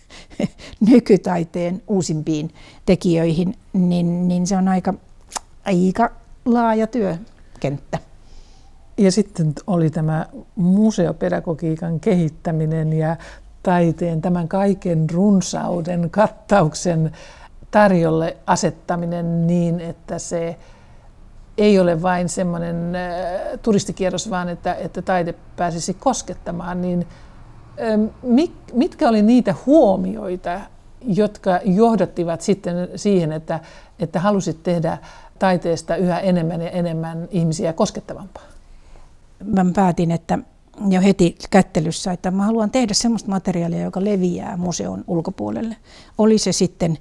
[0.90, 2.54] nykytaiteen uusimpiin
[2.86, 4.94] tekijöihin, niin, niin se on aika,
[5.64, 6.10] aika
[6.44, 7.98] laaja työkenttä.
[8.98, 10.26] Ja sitten oli tämä
[10.56, 13.16] museopedagogiikan kehittäminen ja
[13.62, 17.12] taiteen tämän kaiken runsauden kattauksen
[17.70, 20.56] tarjolle asettaminen niin, että se
[21.58, 27.06] ei ole vain semmoinen äh, turistikierros, vaan että, että taide pääsisi koskettamaan, niin
[27.80, 28.04] ähm,
[28.72, 30.60] mitkä oli niitä huomioita,
[31.00, 33.60] jotka johdattivat sitten siihen, että,
[33.98, 34.98] että halusit tehdä
[35.38, 38.51] taiteesta yhä enemmän ja enemmän ihmisiä koskettavampaa?
[39.46, 40.38] Mä päätin, että
[40.88, 45.76] jo heti kättelyssä, että mä haluan tehdä sellaista materiaalia, joka leviää museon ulkopuolelle.
[46.18, 46.98] Oli se sitten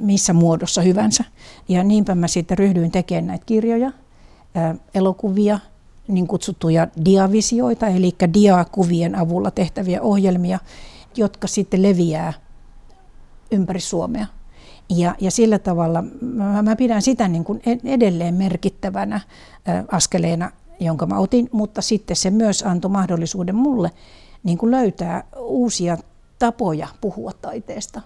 [0.00, 1.24] missä muodossa hyvänsä.
[1.68, 3.92] Ja niinpä mä sitten ryhdyin tekemään näitä kirjoja,
[4.94, 5.58] elokuvia,
[6.08, 10.58] niin kutsuttuja diavisioita, eli diakuvien avulla tehtäviä ohjelmia,
[11.16, 12.32] jotka sitten leviää
[13.50, 14.26] ympäri Suomea.
[14.88, 19.20] Ja, ja sillä tavalla mä, mä pidän sitä niin kuin edelleen merkittävänä
[19.92, 23.90] askeleena jonka mä otin, mutta sitten se myös antoi mahdollisuuden mulle
[24.42, 25.98] niin kuin löytää uusia
[26.38, 28.00] tapoja puhua taiteesta.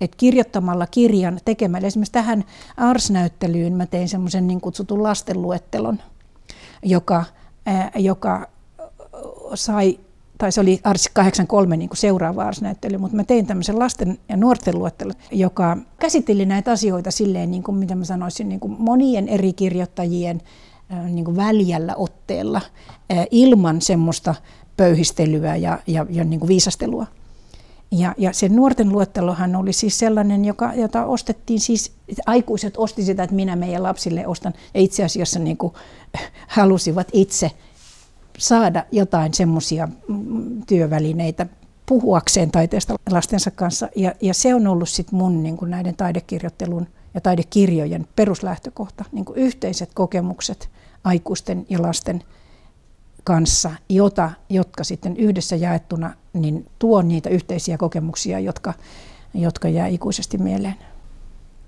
[0.00, 2.44] että kirjoittamalla kirjan, tekemällä esimerkiksi tähän
[2.76, 5.98] Ars-näyttelyyn mä tein semmoisen niin kutsutun lastenluettelon,
[6.82, 7.24] joka,
[7.66, 8.48] ää, joka
[9.54, 9.98] sai
[10.38, 14.36] tai se oli Ars 83 niin kuin seuraava Ars-näyttely, mutta mä tein tämmöisen lasten ja
[14.36, 19.28] nuorten luettelon, joka käsitteli näitä asioita silleen, niin kuin, mitä mä sanoisin, niin kuin monien
[19.28, 20.40] eri kirjoittajien
[21.10, 22.60] niin kuin väljällä otteella
[23.30, 24.34] ilman semmoista
[24.76, 27.06] pöyhistelyä ja, ja, ja niin kuin viisastelua.
[27.90, 31.92] Ja, ja se nuorten luettelohan oli siis sellainen, joka, jota ostettiin siis,
[32.26, 35.72] aikuiset osti sitä, että minä meidän lapsille ostan, ja itse asiassa niin kuin
[36.48, 37.50] halusivat itse
[38.38, 41.46] saada jotain semmoisia mm, työvälineitä
[41.86, 43.88] puhuakseen taiteesta lastensa kanssa.
[43.96, 49.24] Ja, ja se on ollut sitten mun niin kuin näiden taidekirjoittelun ja taidekirjojen peruslähtökohta, niin
[49.24, 50.70] kuin yhteiset kokemukset
[51.04, 52.22] aikuisten ja lasten
[53.24, 58.74] kanssa, jota, jotka sitten yhdessä jaettuna niin tuo niitä yhteisiä kokemuksia, jotka,
[59.34, 60.74] jotka jää ikuisesti mieleen.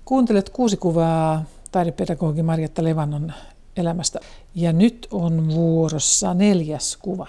[0.05, 3.33] Kuuntelet kuusi kuvaa taidepedagogi Marjatta Levannon
[3.77, 4.19] elämästä.
[4.55, 7.27] Ja nyt on vuorossa neljäs kuva.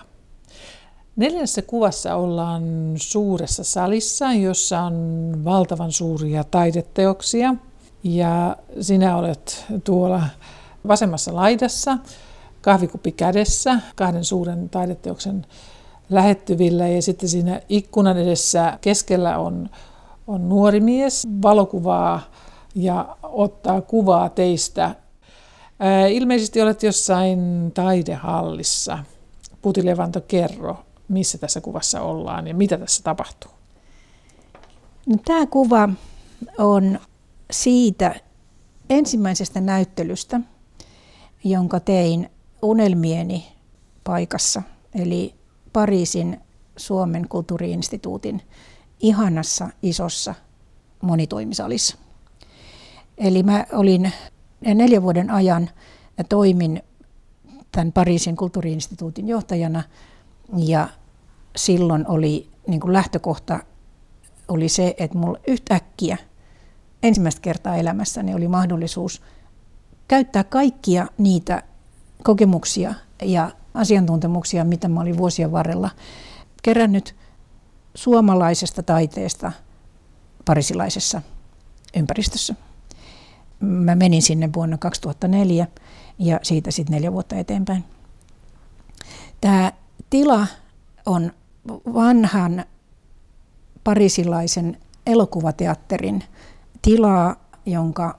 [1.16, 2.62] Neljännessä kuvassa ollaan
[2.96, 7.54] suuressa salissa, jossa on valtavan suuria taideteoksia.
[8.04, 10.22] Ja sinä olet tuolla
[10.88, 11.98] vasemmassa laidassa,
[12.60, 15.46] kahvikuppi kädessä, kahden suuren taideteoksen
[16.10, 16.88] lähettyvillä.
[16.88, 19.70] Ja sitten siinä ikkunan edessä keskellä on,
[20.26, 22.20] on nuori mies, valokuvaa
[22.74, 24.94] ja ottaa kuvaa teistä
[26.10, 28.98] Ilmeisesti olet jossain taidehallissa.
[29.62, 30.76] Puti Levanto, kerro,
[31.08, 33.50] missä tässä kuvassa ollaan ja mitä tässä tapahtuu?
[35.06, 35.88] No, tämä kuva
[36.58, 36.98] on
[37.50, 38.14] siitä
[38.90, 40.40] ensimmäisestä näyttelystä,
[41.44, 42.30] jonka tein
[42.62, 43.52] unelmieni
[44.04, 44.62] paikassa,
[44.94, 45.34] eli
[45.72, 46.40] Pariisin
[46.76, 48.42] Suomen kulttuuriinstituutin
[49.00, 50.34] ihanassa isossa
[51.02, 51.96] monitoimisalissa.
[53.18, 54.12] Eli mä olin
[54.74, 55.70] neljän vuoden ajan
[56.28, 56.82] toimin
[57.72, 59.82] tämän Pariisin kulttuuriinstituutin johtajana
[60.56, 60.88] ja
[61.56, 63.60] silloin oli niin kuin lähtökohta
[64.48, 66.16] oli se, että mulla yhtäkkiä
[67.02, 69.22] ensimmäistä kertaa elämässäni oli mahdollisuus
[70.08, 71.62] käyttää kaikkia niitä
[72.24, 75.90] kokemuksia ja asiantuntemuksia, mitä mä olin vuosien varrella
[76.62, 77.14] kerännyt
[77.94, 79.52] suomalaisesta taiteesta
[80.44, 81.22] parisilaisessa
[81.96, 82.54] ympäristössä
[83.62, 85.66] mä menin sinne vuonna 2004
[86.18, 87.84] ja siitä sitten neljä vuotta eteenpäin.
[89.40, 89.72] Tämä
[90.10, 90.46] tila
[91.06, 91.32] on
[91.94, 92.64] vanhan
[93.84, 96.24] parisilaisen elokuvateatterin
[96.82, 97.36] tilaa,
[97.66, 98.18] jonka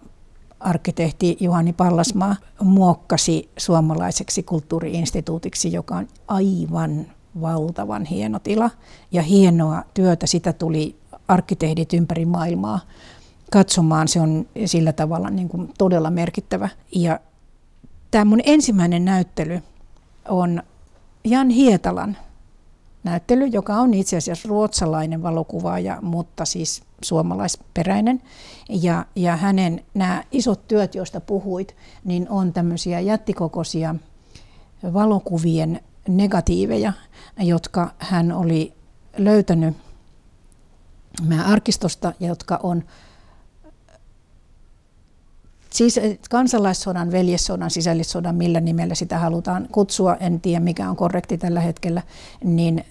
[0.64, 7.06] arkkitehti Juhani Pallasmaa muokkasi suomalaiseksi kulttuuriinstituutiksi, joka on aivan
[7.42, 8.70] valtavan hieno tila
[9.12, 10.28] ja hienoa työtä.
[10.28, 10.96] Sitä tuli
[11.28, 12.80] arkkitehdit ympäri maailmaa
[13.52, 14.08] katsomaan.
[14.08, 16.70] Se on sillä tavalla niin kuin todella merkittävä.
[16.96, 17.20] Ja
[18.12, 19.62] tämä mun ensimmäinen näyttely
[20.30, 20.64] on
[21.24, 22.18] Jan Hietalan
[23.04, 28.22] näyttely, joka on itse asiassa ruotsalainen valokuvaaja, mutta siis suomalaisperäinen.
[28.70, 33.96] Ja, ja hänen nämä isot työt, joista puhuit, niin on tämmöisiä jättikokoisia
[34.94, 36.94] valokuvien negatiiveja,
[37.40, 38.74] jotka hän oli
[39.18, 39.78] löytänyt
[41.46, 42.84] arkistosta ja jotka on
[45.74, 51.60] Siis kansalaissodan, veljessodan, sisällissodan, millä nimellä sitä halutaan kutsua, en tiedä mikä on korrekti tällä
[51.60, 52.02] hetkellä,
[52.44, 52.86] niin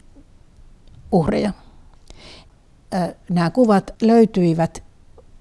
[1.13, 1.53] uhreja.
[3.31, 4.83] Nämä kuvat löytyivät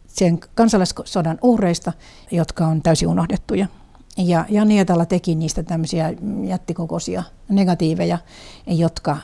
[0.08, 1.94] sen kansalaissodan uhreista,
[2.32, 3.68] jotka on täysin unohdettuja.
[4.18, 8.18] Ja Jani Etala teki niistä tämmöisiä jättikokoisia negatiiveja,
[8.68, 9.18] jotka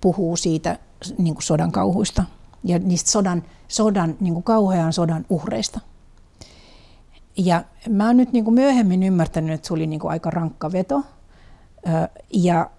[0.00, 0.78] puhuu siitä
[1.18, 2.24] niin kuin sodan kauhuista
[2.64, 5.80] ja niistä sodan, sodan niin kuin kauhean sodan uhreista.
[7.36, 10.72] Ja mä oon nyt niin kuin myöhemmin ymmärtänyt, että se oli niin kuin aika rankka
[10.72, 11.02] veto.
[12.32, 12.70] Ja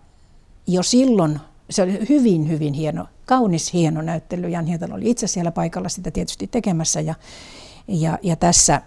[0.68, 1.40] jo silloin
[1.72, 4.50] se oli hyvin, hyvin hieno, kaunis hieno näyttely.
[4.50, 7.02] Jan Hietala oli itse siellä paikalla sitä tietysti tekemässä.
[7.02, 7.16] Ja,
[7.88, 8.82] ja, ja tässä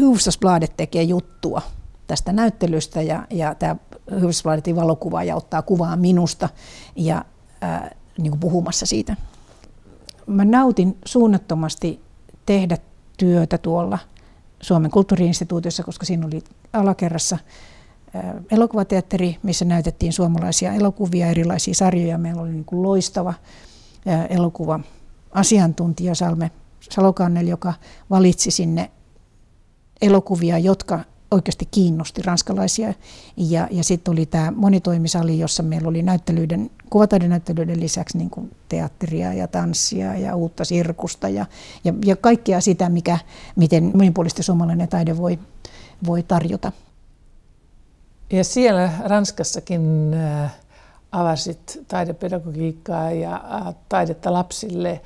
[0.00, 1.62] Hufvudstadsbladet tekee juttua
[2.06, 3.76] tästä näyttelystä ja, ja tämä
[4.14, 6.48] Hufvudstadsbladetin valokuvaaja ottaa kuvaa minusta
[6.96, 7.24] ja
[7.60, 9.16] ää, niin kuin puhumassa siitä.
[10.26, 12.00] Mä nautin suunnattomasti
[12.46, 12.78] tehdä
[13.16, 13.98] työtä tuolla
[14.60, 17.38] Suomen kulttuuriinstituutiossa, koska siinä oli alakerrassa
[18.50, 22.18] elokuvateatteri, missä näytettiin suomalaisia elokuvia, erilaisia sarjoja.
[22.18, 23.34] Meillä oli niin kuin loistava
[24.28, 24.80] elokuva
[25.32, 26.50] asiantuntija Salme
[26.90, 27.74] Salokannel, joka
[28.10, 28.90] valitsi sinne
[30.02, 32.94] elokuvia, jotka oikeasti kiinnosti ranskalaisia.
[33.36, 39.34] Ja, ja sitten oli tämä monitoimisali, jossa meillä oli näyttelyiden, kuvataidenäyttelyiden lisäksi niin kuin teatteria
[39.34, 41.46] ja tanssia ja uutta sirkusta ja,
[41.84, 43.18] ja, ja kaikkea sitä, mikä,
[43.56, 45.38] miten monipuolisesti suomalainen taide voi,
[46.06, 46.72] voi tarjota.
[48.32, 50.52] Ja siellä Ranskassakin äh,
[51.12, 55.00] avasit taidepedagogiikkaa ja äh, taidetta lapsille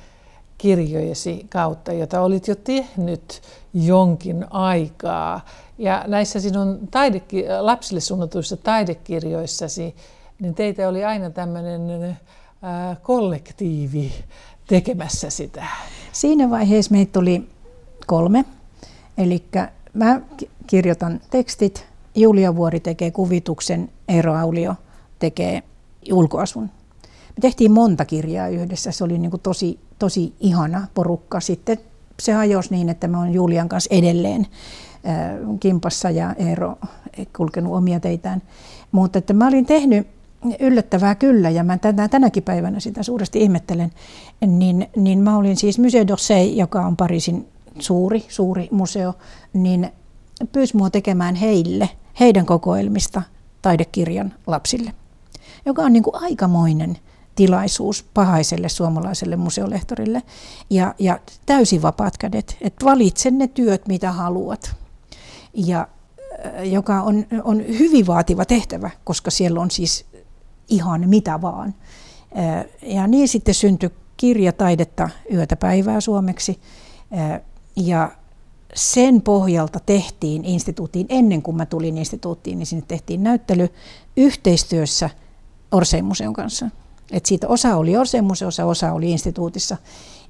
[0.57, 3.41] kirjojesi kautta, jota olit jo tehnyt
[3.73, 5.45] jonkin aikaa.
[5.77, 9.95] Ja näissä sinun taideki- lapsille suunnatuissa taidekirjoissasi,
[10.39, 14.13] niin teitä oli aina tämmöinen äh, kollektiivi
[14.67, 15.65] tekemässä sitä.
[16.11, 17.49] Siinä vaiheessa meitä tuli
[18.07, 18.45] kolme.
[19.17, 19.43] Eli
[19.93, 20.21] mä
[20.67, 24.75] kirjoitan tekstit, Julia Vuori tekee kuvituksen, Eero Aulio
[25.19, 25.63] tekee
[26.11, 26.63] ulkoasun.
[27.03, 31.39] Me tehtiin monta kirjaa yhdessä, se oli niin kuin tosi, tosi ihana porukka.
[31.39, 31.77] Sitten
[32.19, 34.47] se hajosi niin, että mä oon Julian kanssa edelleen
[35.59, 36.77] kimpassa ja Eero
[37.37, 38.41] kulkenut omia teitään.
[38.91, 40.07] Mutta että mä olin tehnyt
[40.59, 43.91] yllättävää kyllä, ja mä tänä, tänäkin päivänä sitä suuresti ihmettelen,
[44.47, 47.47] niin, niin mä olin siis Musée d'Orsay, joka on Pariisin
[47.79, 49.13] suuri, suuri museo,
[49.53, 49.89] niin
[50.51, 51.89] pyysi mua tekemään heille,
[52.19, 53.21] heidän kokoelmista
[53.61, 54.93] taidekirjan lapsille,
[55.65, 56.97] joka on niin kuin aikamoinen
[57.35, 60.21] tilaisuus pahaiselle suomalaiselle museolehtorille
[60.69, 64.75] ja, ja täysin vapaat kädet, että valitse ne työt, mitä haluat.
[65.53, 65.87] Ja
[66.45, 70.05] äh, joka on, on hyvin vaativa tehtävä, koska siellä on siis
[70.67, 71.75] ihan mitä vaan.
[72.37, 76.59] Äh, ja niin sitten syntyi kirja taidetta yötä päivää suomeksi.
[77.17, 77.41] Äh,
[77.75, 78.11] ja
[78.75, 83.69] sen pohjalta tehtiin instituuttiin, ennen kuin mä tulin instituuttiin, niin sinne tehtiin näyttely
[84.17, 85.09] yhteistyössä
[85.71, 86.69] Orsein museon kanssa.
[87.11, 89.77] Et siitä osa oli Orsein museossa, osa oli instituutissa.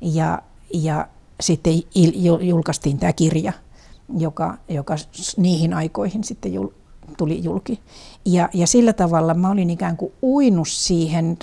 [0.02, 0.42] Ja,
[0.74, 1.08] ja
[1.42, 1.74] sitten
[2.42, 3.54] julkaistiin tämä kirja,
[4.18, 4.96] joka, joka
[5.38, 6.68] niihin aikoihin sitten jul,
[7.18, 7.80] tuli julki.
[8.26, 11.38] Ja, ja sillä tavalla mä olin ikään kuin uinut siihen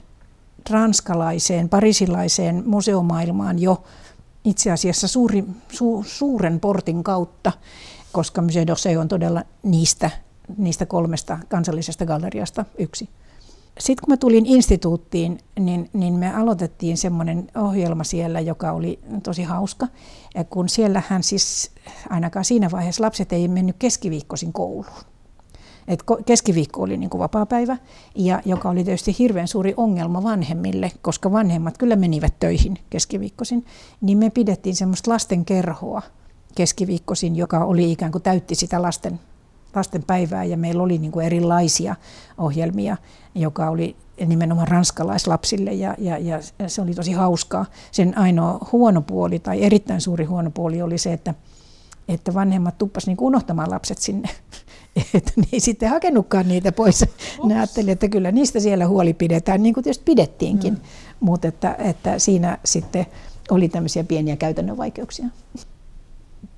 [0.70, 3.82] ranskalaiseen, parisilaiseen museomaailmaan jo
[4.44, 7.52] itse asiassa suuri, su, suuren portin kautta,
[8.12, 10.10] koska Musée d'Orsay on todella niistä,
[10.56, 13.08] niistä kolmesta kansallisesta galleriasta yksi.
[13.78, 19.42] Sitten kun mä tulin instituuttiin, niin, niin me aloitettiin semmoinen ohjelma siellä, joka oli tosi
[19.42, 19.88] hauska.
[20.50, 21.70] Kun siellähän siis
[22.10, 25.11] ainakaan siinä vaiheessa lapset ei mennyt keskiviikkoisin kouluun.
[25.88, 27.76] Et keskiviikko oli niin kuin vapaapäivä,
[28.14, 33.64] ja joka oli tietysti hirveän suuri ongelma vanhemmille, koska vanhemmat kyllä menivät töihin keskiviikkoisin.
[34.00, 36.02] Niin me pidettiin semmoista lasten kerhoa
[36.54, 39.20] keskiviikkoisin, joka oli ikään kuin täytti sitä lasten,
[39.74, 41.96] lasten päivää, ja meillä oli niin kuin erilaisia
[42.38, 42.96] ohjelmia,
[43.34, 47.66] joka oli nimenomaan ranskalaislapsille ja, ja, ja se oli tosi hauskaa.
[47.90, 51.34] Sen ainoa huono puoli tai erittäin suuri huono puoli oli se, että,
[52.08, 54.28] että vanhemmat tuppasivat niin unohtamaan lapset sinne
[55.14, 57.02] että ne ei sitten hakenutkaan niitä pois.
[57.02, 57.12] Ups.
[57.44, 60.80] Ne ajattelivat, että kyllä niistä siellä huoli pidetään, niin kuin tietysti pidettiinkin, mm.
[61.20, 63.06] mutta että, että siinä sitten
[63.50, 65.26] oli tämmöisiä pieniä käytännön vaikeuksia.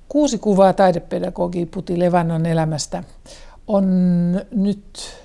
[0.08, 3.04] Kuusi kuvaa taidepedagogi Puti Levannon elämästä
[3.66, 3.84] on
[4.50, 5.16] nyt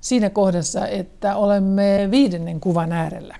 [0.00, 3.36] siinä kohdassa, että olemme viidennen kuvan äärellä.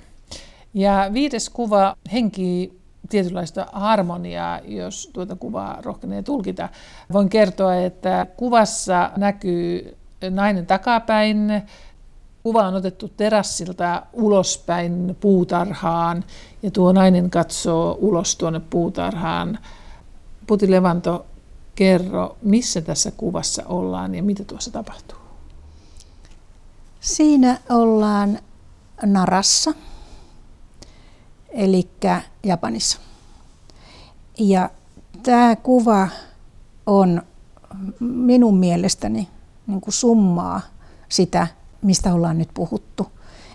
[0.74, 2.77] Ja viides kuva henki
[3.08, 6.68] tietynlaista harmoniaa, jos tuota kuvaa rohkenee tulkita.
[7.12, 9.96] Voin kertoa, että kuvassa näkyy
[10.30, 11.62] nainen takapäin,
[12.42, 16.24] kuva on otettu terassilta ulospäin puutarhaan
[16.62, 19.58] ja tuo nainen katsoo ulos tuonne puutarhaan.
[20.46, 21.26] Puti Levanto,
[21.74, 25.18] kerro, missä tässä kuvassa ollaan ja mitä tuossa tapahtuu?
[27.00, 28.38] Siinä ollaan
[29.06, 29.74] Narassa,
[31.58, 31.88] eli
[32.44, 32.98] Japanissa.
[34.38, 34.70] Ja
[35.22, 36.08] tämä kuva
[36.86, 37.22] on
[38.00, 39.28] minun mielestäni
[39.66, 40.60] niin kuin summaa
[41.08, 41.46] sitä,
[41.82, 43.12] mistä ollaan nyt puhuttu.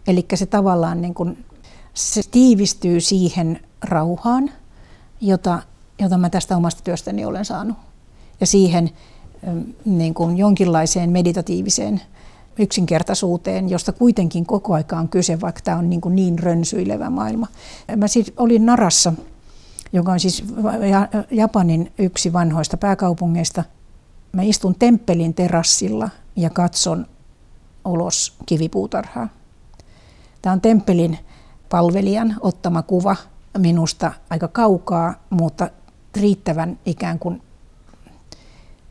[0.07, 1.45] Eli se tavallaan niin kuin,
[1.93, 4.51] se tiivistyy siihen rauhaan,
[5.21, 5.61] jota,
[5.99, 7.77] jota mä tästä omasta työstäni olen saanut.
[8.39, 8.89] Ja siihen
[9.85, 12.01] niin kuin jonkinlaiseen meditatiiviseen
[12.59, 17.47] yksinkertaisuuteen, josta kuitenkin koko aika on kyse, vaikka tämä on niin, kuin niin rönsyilevä maailma.
[17.97, 19.13] Mä siis olin Narassa,
[19.93, 20.43] joka on siis
[21.31, 23.63] Japanin yksi vanhoista pääkaupungeista.
[24.31, 27.05] Mä istun temppelin terassilla ja katson
[27.85, 29.29] ulos kivipuutarhaa.
[30.41, 31.19] Tämä on temppelin
[31.69, 33.15] palvelijan ottama kuva
[33.57, 35.69] minusta aika kaukaa, mutta
[36.15, 37.41] riittävän ikään kuin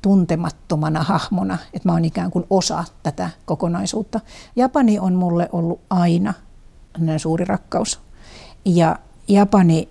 [0.02, 4.20] tuntemattomana hahmona, että mä oon ikään kuin osa tätä kokonaisuutta.
[4.56, 6.34] Japani on mulle ollut aina
[7.16, 8.00] suuri rakkaus.
[8.64, 8.96] Ja
[9.28, 9.88] Japani,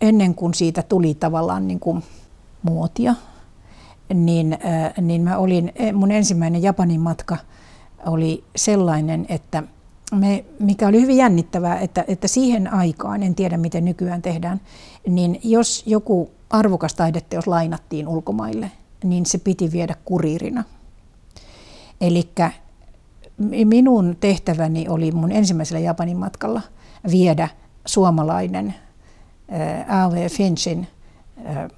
[0.00, 2.04] ennen kuin siitä tuli tavallaan niin kuin
[2.62, 3.14] muotia,
[4.14, 7.36] niin, äh, niin mä olin, mun ensimmäinen Japanin matka
[8.06, 9.62] oli sellainen, että
[10.14, 14.60] me, mikä oli hyvin jännittävää, että, että siihen aikaan, en tiedä miten nykyään tehdään,
[15.08, 18.70] niin jos joku arvokas taideteos lainattiin ulkomaille,
[19.04, 20.64] niin se piti viedä kuriirina.
[22.00, 22.30] Eli
[23.64, 26.62] minun tehtäväni oli mun ensimmäisellä Japanin matkalla
[27.10, 27.48] viedä
[27.86, 28.74] suomalainen
[29.88, 30.28] A.V.
[30.28, 30.86] Finchin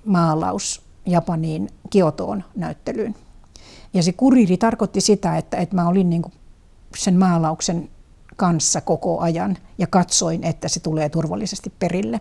[0.04, 3.14] maalaus Japaniin Kiotoon näyttelyyn.
[3.94, 6.22] Ja se kuriiri tarkoitti sitä, että, että mä olin niin
[6.96, 7.88] sen maalauksen
[8.36, 12.20] kanssa koko ajan ja katsoin, että se tulee turvallisesti perille.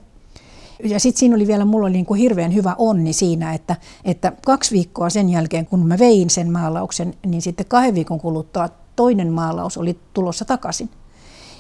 [0.84, 3.76] Ja sitten siinä oli vielä, mulla oli niin kuin hirveän hyvä onni siinä, että,
[4.06, 8.70] että kaksi viikkoa sen jälkeen, kun mä vein sen maalauksen, niin sitten kahden viikon kuluttua
[8.96, 10.90] toinen maalaus oli tulossa takaisin,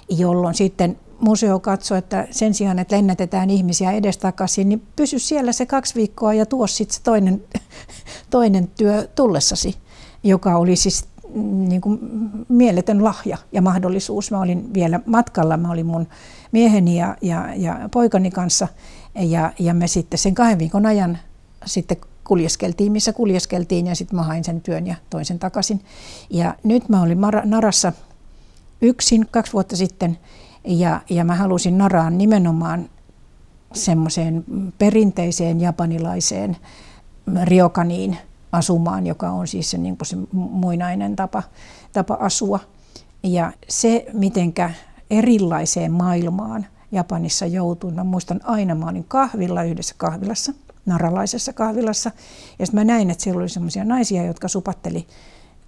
[0.10, 5.66] jolloin sitten museo katsoi, että sen sijaan, että lennätetään ihmisiä edestakaisin, niin pysy siellä se
[5.66, 7.44] kaksi viikkoa ja tuo sitten se toinen,
[8.30, 9.76] toinen työ tullessasi,
[10.24, 11.06] joka oli siis
[11.68, 12.00] niin kuin
[12.50, 14.32] mieletön lahja ja mahdollisuus.
[14.32, 16.08] Mä olin vielä matkalla, mä olin mun
[16.52, 18.68] mieheni ja, ja, ja poikani kanssa
[19.16, 21.18] ja, ja me sitten sen kahden viikon ajan
[21.66, 25.82] sitten kuljeskeltiin, missä kuljeskeltiin ja sitten mä hain sen työn ja toin sen takaisin.
[26.30, 27.94] Ja nyt mä olin Narassa
[28.82, 30.18] yksin kaksi vuotta sitten
[30.64, 32.90] ja, ja mä halusin Naraan nimenomaan
[33.74, 34.44] semmoiseen
[34.78, 36.58] perinteiseen japanilaiseen
[37.44, 38.18] riokaniin
[38.52, 41.44] asumaan, joka on siis se, niin se muinainen tapa,
[41.94, 42.60] tapa asua.
[43.24, 44.72] Ja se, mitenkä
[45.10, 47.96] erilaiseen maailmaan Japanissa joutuin.
[47.96, 50.54] Mä muistan aina, mä olin kahvilla yhdessä kahvilassa,
[50.86, 52.12] naralaisessa kahvilassa.
[52.60, 55.08] Ja sitten mä näin, että siellä oli sellaisia naisia, jotka supatteli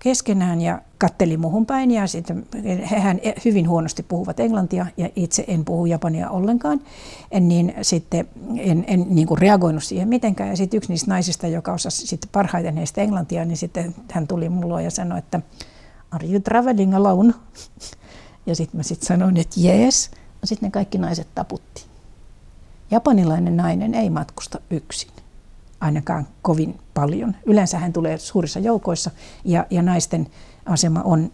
[0.03, 2.45] keskenään ja katteli muhun päin ja sitten
[2.91, 6.81] hehän hyvin huonosti puhuvat englantia ja itse en puhu japania ollenkaan,
[7.31, 11.47] en, niin sitten en, en niin kuin reagoinut siihen mitenkään ja sitten yksi niistä naisista,
[11.47, 15.39] joka osasi sitten parhaiten heistä englantia, niin sitten hän tuli mulle ja sanoi, että
[16.11, 17.33] are you traveling alone?
[18.45, 20.11] Ja sitten mä sitten sanoin, että yes.
[20.43, 21.85] Sitten ne kaikki naiset taputti.
[22.91, 25.11] Japanilainen nainen ei matkusta yksin
[25.79, 27.35] ainakaan kovin paljon.
[27.45, 29.11] Yleensä hän tulee suurissa joukoissa
[29.45, 30.27] ja, ja naisten
[30.65, 31.31] asema on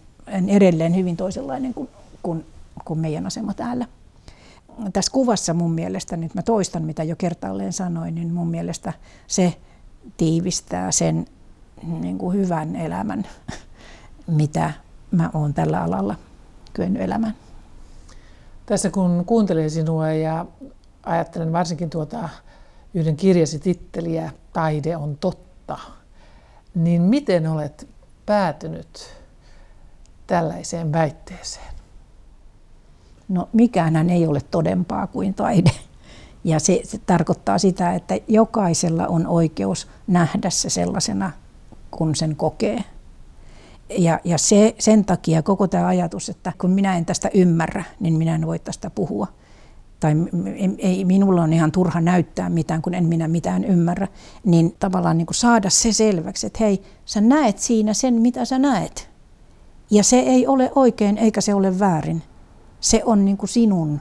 [0.48, 1.88] edelleen hyvin toisenlainen kuin,
[2.22, 2.46] kuin,
[2.84, 3.86] kuin meidän asema täällä.
[4.92, 8.92] Tässä kuvassa mun mielestä, nyt mä toistan mitä jo kertaalleen sanoin, niin mun mielestä
[9.26, 9.56] se
[10.16, 11.26] tiivistää sen
[11.82, 13.24] niin kuin hyvän elämän,
[14.26, 14.72] mitä
[15.10, 16.16] mä oon tällä alalla
[16.72, 17.34] kyennyt elämään.
[18.68, 20.46] Tässä kun kuuntelen sinua ja
[21.02, 22.28] ajattelen varsinkin tuota
[22.94, 25.78] yhden kirjasi titteliä Taide on totta,
[26.74, 27.88] niin miten olet
[28.26, 29.14] päätynyt
[30.26, 31.74] tällaiseen väitteeseen?
[33.28, 35.70] No mikään ei ole todempaa kuin taide.
[36.44, 41.32] Ja se, se tarkoittaa sitä, että jokaisella on oikeus nähdä se sellaisena,
[41.90, 42.84] kun sen kokee.
[43.98, 48.14] Ja, ja se, sen takia koko tämä ajatus, että kun minä en tästä ymmärrä, niin
[48.14, 49.26] minä en voi tästä puhua
[50.00, 50.12] tai
[50.78, 54.08] ei minulla on ihan turha näyttää mitään, kun en minä mitään ymmärrä,
[54.44, 58.58] niin tavallaan niin kuin saada se selväksi, että hei, sä näet siinä sen, mitä sä
[58.58, 59.10] näet.
[59.90, 62.22] Ja se ei ole oikein eikä se ole väärin.
[62.80, 64.00] Se on niin kuin sinun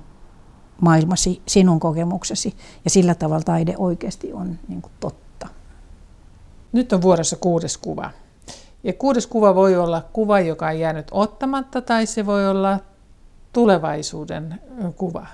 [0.82, 5.48] maailmasi, sinun kokemuksesi ja sillä tavalla taide oikeasti on niin kuin totta.
[6.72, 8.12] Nyt on vuorossa kuudes kuva.
[8.88, 12.80] Ja kuudes kuva voi olla kuva, joka on jäänyt ottamatta tai se voi olla
[13.54, 14.62] tulevaisuuden
[14.96, 15.28] kuva.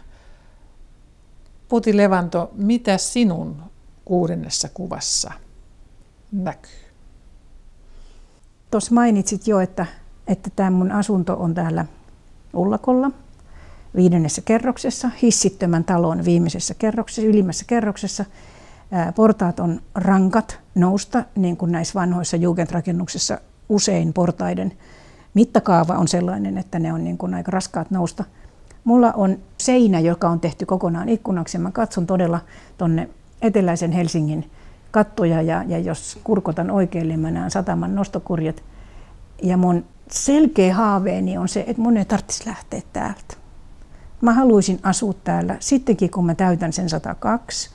[1.69, 3.55] Puti Levanto, mitä sinun
[4.05, 5.31] kuudennessa kuvassa
[6.31, 6.83] näkyy?
[8.71, 9.85] Tuossa mainitsit jo, että,
[10.27, 11.85] että tämä mun asunto on täällä
[12.53, 13.11] Ullakolla
[13.95, 18.25] viidennessä kerroksessa, hissittömän talon viimeisessä kerroksessa, ylimmässä kerroksessa.
[19.15, 23.37] Portaat on rankat nousta, niin kuin näissä vanhoissa jugendrakennuksissa
[23.69, 24.73] usein portaiden
[25.33, 28.23] mittakaava on sellainen, että ne on niin kuin aika raskaat nousta–
[28.83, 31.57] Mulla on seinä, joka on tehty kokonaan ikkunaksi.
[31.57, 32.39] Mä katson todella
[32.77, 33.09] tuonne
[33.41, 34.51] eteläisen Helsingin
[34.91, 38.63] kattoja ja, ja jos kurkotan oikein, niin mä näen sataman nostokurjat.
[39.43, 43.35] Ja mun selkeä haaveeni on se, että mun ei tarvitsisi lähteä täältä.
[44.21, 47.69] Mä haluaisin asua täällä sittenkin, kun mä täytän sen 102,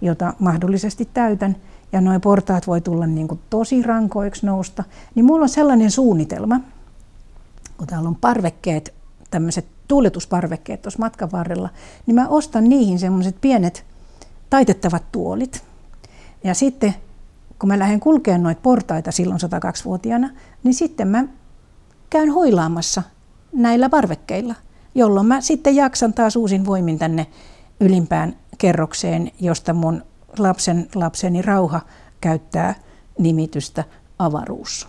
[0.00, 1.56] jota mahdollisesti täytän,
[1.94, 4.84] ja noin portaat voi tulla niin kuin tosi rankoiksi nousta,
[5.14, 6.60] niin mulla on sellainen suunnitelma,
[7.78, 8.94] kun täällä on parvekkeet,
[9.30, 11.68] tämmöiset tuuletusparvekkeet tuossa matkan varrella,
[12.06, 13.84] niin mä ostan niihin semmoiset pienet
[14.50, 15.64] taitettavat tuolit.
[16.44, 16.94] Ja sitten
[17.58, 20.30] kun mä lähden kulkemaan noita portaita silloin 102-vuotiaana,
[20.64, 21.24] niin sitten mä
[22.10, 23.02] käyn huilaamassa
[23.52, 24.54] näillä parvekkeilla,
[24.94, 27.26] jolloin mä sitten jaksan taas uusin voimin tänne
[27.80, 30.02] ylimpään kerrokseen, josta mun
[30.38, 31.80] lapsen lapseni Rauha
[32.20, 32.74] käyttää
[33.18, 33.84] nimitystä
[34.18, 34.88] avaruus.